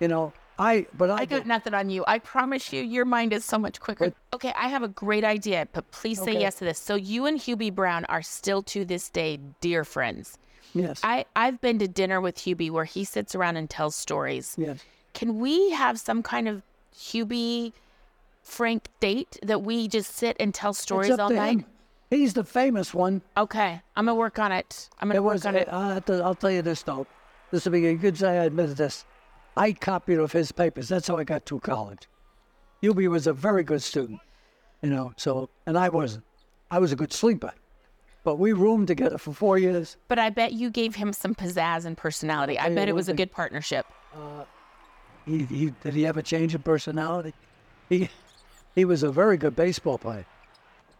You 0.00 0.08
know, 0.08 0.32
I, 0.58 0.86
but 0.96 1.10
I, 1.10 1.18
I 1.20 1.24
got 1.26 1.46
nothing 1.46 1.74
on 1.74 1.90
you. 1.90 2.04
I 2.06 2.18
promise 2.18 2.72
you, 2.72 2.82
your 2.82 3.04
mind 3.04 3.32
is 3.32 3.44
so 3.44 3.58
much 3.58 3.80
quicker. 3.80 4.12
Okay, 4.32 4.52
I 4.56 4.68
have 4.68 4.82
a 4.82 4.88
great 4.88 5.24
idea, 5.24 5.68
but 5.72 5.90
please 5.90 6.18
say 6.18 6.32
Okay. 6.32 6.40
yes 6.40 6.56
to 6.56 6.64
this. 6.64 6.78
So 6.78 6.94
you 6.94 7.26
and 7.26 7.38
Hubie 7.38 7.74
Brown 7.74 8.04
are 8.06 8.22
still 8.22 8.62
to 8.64 8.84
this 8.84 9.08
day 9.10 9.38
dear 9.60 9.84
friends. 9.84 10.38
Yes, 10.74 11.00
I, 11.02 11.24
I've 11.36 11.60
been 11.60 11.78
to 11.78 11.88
dinner 11.88 12.20
with 12.20 12.36
Hubie 12.38 12.70
where 12.70 12.84
he 12.84 13.04
sits 13.04 13.34
around 13.34 13.56
and 13.56 13.68
tells 13.68 13.96
stories. 13.96 14.54
yes. 14.58 14.80
Can 15.12 15.40
we 15.40 15.70
have 15.70 15.98
some 15.98 16.22
kind 16.22 16.46
of 16.46 16.62
Hubie 16.96 17.72
Frank 18.42 18.88
date 19.00 19.38
that 19.42 19.62
we 19.62 19.88
just 19.88 20.14
sit 20.14 20.36
and 20.38 20.54
tell 20.54 20.72
stories 20.72 21.18
all 21.18 21.30
night? 21.30 21.60
him. 21.60 21.66
He's 22.10 22.34
the 22.34 22.44
famous 22.44 22.92
one. 22.92 23.22
Okay, 23.36 23.80
I'm 23.96 24.06
gonna 24.06 24.16
work 24.16 24.38
on 24.38 24.50
it. 24.52 24.88
I'm 24.98 25.08
gonna 25.08 25.22
work 25.22 25.34
was. 25.34 25.46
on 25.46 25.56
it. 25.56 25.72
Uh, 25.72 25.78
I 25.78 25.94
have 25.94 26.04
to, 26.06 26.14
I'll 26.22 26.34
tell 26.34 26.50
you 26.50 26.62
this 26.62 26.82
though. 26.82 27.06
This 27.50 27.64
will 27.64 27.72
be 27.72 27.86
a 27.86 27.94
good 27.94 28.16
say 28.16 28.38
I 28.38 28.44
admitted 28.44 28.76
this. 28.76 29.04
I 29.56 29.72
copied 29.72 30.18
of 30.18 30.32
his 30.32 30.52
papers. 30.52 30.88
That's 30.88 31.08
how 31.08 31.16
I 31.16 31.24
got 31.24 31.46
to 31.46 31.60
college. 31.60 32.08
Hubie 32.82 33.08
was 33.08 33.26
a 33.26 33.32
very 33.32 33.62
good 33.62 33.82
student, 33.82 34.20
you 34.82 34.90
know. 34.90 35.12
So, 35.16 35.50
and 35.66 35.76
I 35.76 35.88
wasn't. 35.88 36.24
I 36.70 36.78
was 36.78 36.92
a 36.92 36.96
good 36.96 37.12
sleeper, 37.12 37.52
but 38.22 38.36
we 38.36 38.52
roomed 38.52 38.88
together 38.88 39.18
for 39.18 39.32
four 39.32 39.58
years. 39.58 39.96
But 40.08 40.18
I 40.18 40.30
bet 40.30 40.52
you 40.52 40.70
gave 40.70 40.96
him 40.96 41.12
some 41.12 41.34
pizzazz 41.34 41.84
and 41.84 41.96
personality. 41.96 42.58
I 42.58 42.68
you 42.68 42.74
bet 42.74 42.88
it 42.88 42.94
was 42.94 43.08
a 43.08 43.14
good 43.14 43.32
partnership. 43.32 43.86
He, 45.26 45.44
he 45.44 45.72
did 45.82 45.94
he 45.94 46.06
ever 46.06 46.22
change 46.22 46.54
in 46.54 46.62
personality? 46.62 47.34
He 47.88 48.08
he 48.74 48.84
was 48.84 49.02
a 49.02 49.10
very 49.10 49.36
good 49.36 49.56
baseball 49.56 49.98
player. 49.98 50.26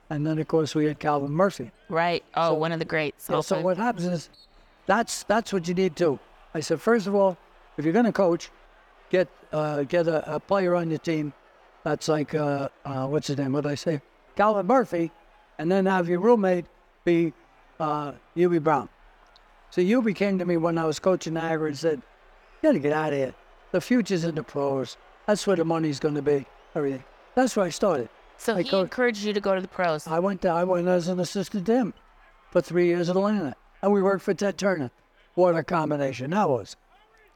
And 0.09 0.27
then 0.27 0.39
of 0.39 0.49
course 0.49 0.75
we 0.75 0.87
had 0.87 0.99
Calvin 0.99 1.31
Murphy. 1.31 1.71
Right. 1.89 2.25
Oh, 2.35 2.55
one 2.55 2.73
of 2.73 2.79
the 2.79 2.85
greats. 2.85 3.29
Yeah, 3.31 3.41
so 3.41 3.61
what 3.61 3.77
happens 3.77 4.07
is 4.07 4.31
that's 4.87 5.23
that's 5.25 5.53
what 5.53 5.69
you 5.69 5.75
need 5.75 5.97
to. 5.97 6.19
I 6.55 6.61
said 6.61 6.81
first 6.81 7.07
of 7.07 7.15
all, 7.15 7.39
if 7.77 7.85
you're 7.85 7.95
gonna 7.95 8.13
coach, 8.13 8.51
get 9.11 9.29
uh, 9.53 9.83
get 9.85 10.07
a, 10.07 10.37
a 10.37 10.41
player 10.41 10.75
on 10.75 10.91
your 10.91 10.99
team 10.99 11.33
that's 11.85 12.09
like 12.09 12.35
uh, 12.35 12.69
uh, 12.85 13.07
what's 13.07 13.29
his 13.29 13.39
name? 13.39 13.53
What 13.53 13.63
did 13.63 13.73
I 13.73 13.77
say? 13.77 14.01
Calvin 14.37 14.67
Murphy, 14.67 15.11
and 15.59 15.71
then 15.71 15.87
have 15.87 16.09
your 16.09 16.21
roommate 16.21 16.67
be 17.05 17.33
uh, 17.79 18.13
Hubie 18.37 18.63
Brown. 18.63 18.89
So 19.71 19.81
Hubie 19.83 20.15
came 20.15 20.39
to 20.39 20.45
me 20.45 20.57
when 20.57 20.79
I 20.79 20.85
was 20.85 20.99
coaching 20.99 21.35
Niagara 21.35 21.69
and 21.69 21.79
said, 21.79 22.03
"You 22.63 22.69
gotta 22.69 22.79
get 22.79 22.93
out 22.93 23.13
of 23.13 23.19
here. 23.19 23.35
The 23.73 23.81
future's 23.81 24.25
in 24.25 24.35
the 24.35 24.43
pros. 24.43 24.97
That's 25.27 25.47
where 25.47 25.57
the 25.57 25.65
money's 25.65 26.01
gonna 26.01 26.23
be. 26.23 26.47
Everything." 26.75 27.05
That's 27.35 27.55
where 27.57 27.67
I 27.67 27.71
started. 27.71 28.09
So 28.37 28.57
I 28.57 28.63
he 28.63 28.69
coach- 28.69 28.85
encouraged 28.85 29.23
you 29.23 29.33
to 29.33 29.41
go 29.41 29.55
to 29.55 29.61
the 29.61 29.69
pros. 29.69 30.07
I 30.07 30.19
went 30.19 30.43
to, 30.43 30.49
I 30.49 30.65
went 30.65 30.89
as 30.89 31.09
an 31.09 31.21
assistant 31.21 31.67
to 31.67 31.75
him 31.75 31.95
for 32.51 32.61
three 32.61 32.87
years 32.87 33.09
at 33.09 33.17
Atlanta. 33.17 33.55
And 33.83 33.93
we 33.93 34.03
worked 34.03 34.23
for 34.23 34.35
Ted 34.35 34.59
Turner. 34.59 34.91
What 35.35 35.55
a 35.57 35.63
combination 35.63 36.31
that 36.31 36.49
was. 36.49 36.77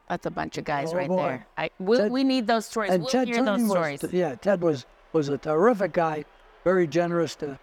That's 0.08 0.26
a 0.26 0.30
bunch 0.30 0.58
of 0.58 0.64
guys 0.64 0.92
Oh, 0.92 0.96
right 0.96 1.08
boy. 1.08 1.16
there. 1.22 1.46
I 1.56 1.70
we, 1.78 1.96
Ted- 1.98 2.10
we 2.10 2.24
need 2.24 2.46
those 2.46 2.66
stories. 2.66 2.90
And 2.90 3.02
we'll 3.02 3.10
Ted 3.10 3.28
hear 3.28 3.36
Turner 3.36 3.58
those 3.58 4.02
was, 4.02 4.12
yeah, 4.12 4.34
Ted 4.34 4.60
was, 4.62 4.84
was 5.12 5.28
a 5.28 5.38
terrific 5.38 5.92
guy, 5.92 6.24
very 6.64 6.86
generous 6.86 7.34
to, 7.36 7.58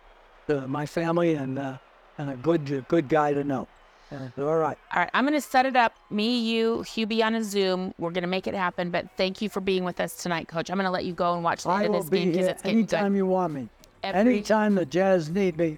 to 0.47 0.67
my 0.67 0.85
family 0.85 1.33
and, 1.35 1.59
uh, 1.59 1.77
and 2.17 2.29
a 2.29 2.35
good, 2.35 2.85
good 2.87 3.09
guy 3.09 3.33
to 3.33 3.43
know. 3.43 3.67
All 4.11 4.57
right. 4.57 4.77
All 4.93 5.01
right, 5.01 5.09
I'm 5.13 5.23
going 5.25 5.39
to 5.39 5.41
set 5.41 5.65
it 5.65 5.77
up. 5.77 5.95
Me, 6.09 6.37
you, 6.37 6.79
Hubie 6.79 7.23
on 7.23 7.33
a 7.33 7.43
Zoom. 7.43 7.93
We're 7.97 8.11
going 8.11 8.23
to 8.23 8.27
make 8.27 8.45
it 8.45 8.53
happen. 8.53 8.91
But 8.91 9.07
thank 9.15 9.41
you 9.41 9.47
for 9.47 9.61
being 9.61 9.85
with 9.85 10.01
us 10.01 10.15
tonight, 10.15 10.49
Coach. 10.49 10.69
I'm 10.69 10.75
going 10.75 10.85
to 10.85 10.91
let 10.91 11.05
you 11.05 11.13
go 11.13 11.33
and 11.33 11.43
watch 11.43 11.63
the 11.63 11.69
I 11.69 11.85
end 11.85 11.95
of 11.95 12.01
this 12.01 12.09
game 12.09 12.31
because 12.31 12.47
it's 12.47 12.61
getting 12.61 12.79
anytime 12.79 13.13
good. 13.13 13.17
you 13.17 13.25
want 13.25 13.53
me. 13.53 13.69
Every- 14.03 14.33
Anytime 14.33 14.75
the 14.75 14.85
Jazz 14.85 15.29
need 15.29 15.57
me, 15.57 15.77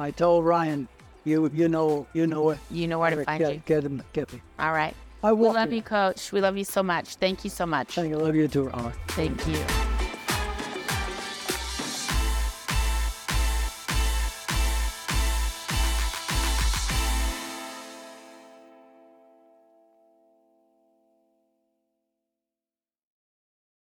I 0.00 0.10
told 0.10 0.44
Ryan, 0.44 0.88
you 1.24 1.50
you 1.54 1.68
know 1.68 2.06
you 2.14 2.26
know 2.26 2.50
it. 2.50 2.58
You 2.70 2.88
know 2.88 2.98
where 2.98 3.10
to 3.10 3.24
find 3.24 3.38
get, 3.38 3.52
you. 3.52 3.62
Get 3.66 3.84
him, 3.84 4.02
get 4.14 4.32
me. 4.32 4.40
All 4.58 4.72
right. 4.72 4.94
I 5.22 5.30
love 5.30 5.70
you. 5.70 5.76
you, 5.76 5.82
Coach. 5.82 6.32
We 6.32 6.40
love 6.40 6.56
you 6.56 6.64
so 6.64 6.82
much. 6.82 7.16
Thank 7.16 7.44
you 7.44 7.50
so 7.50 7.66
much. 7.66 7.94
Thank 7.94 8.08
you. 8.08 8.16
Love 8.16 8.34
you 8.34 8.48
too, 8.48 8.64
Robert. 8.68 8.94
Thank 9.08 9.46
you. 9.46 9.89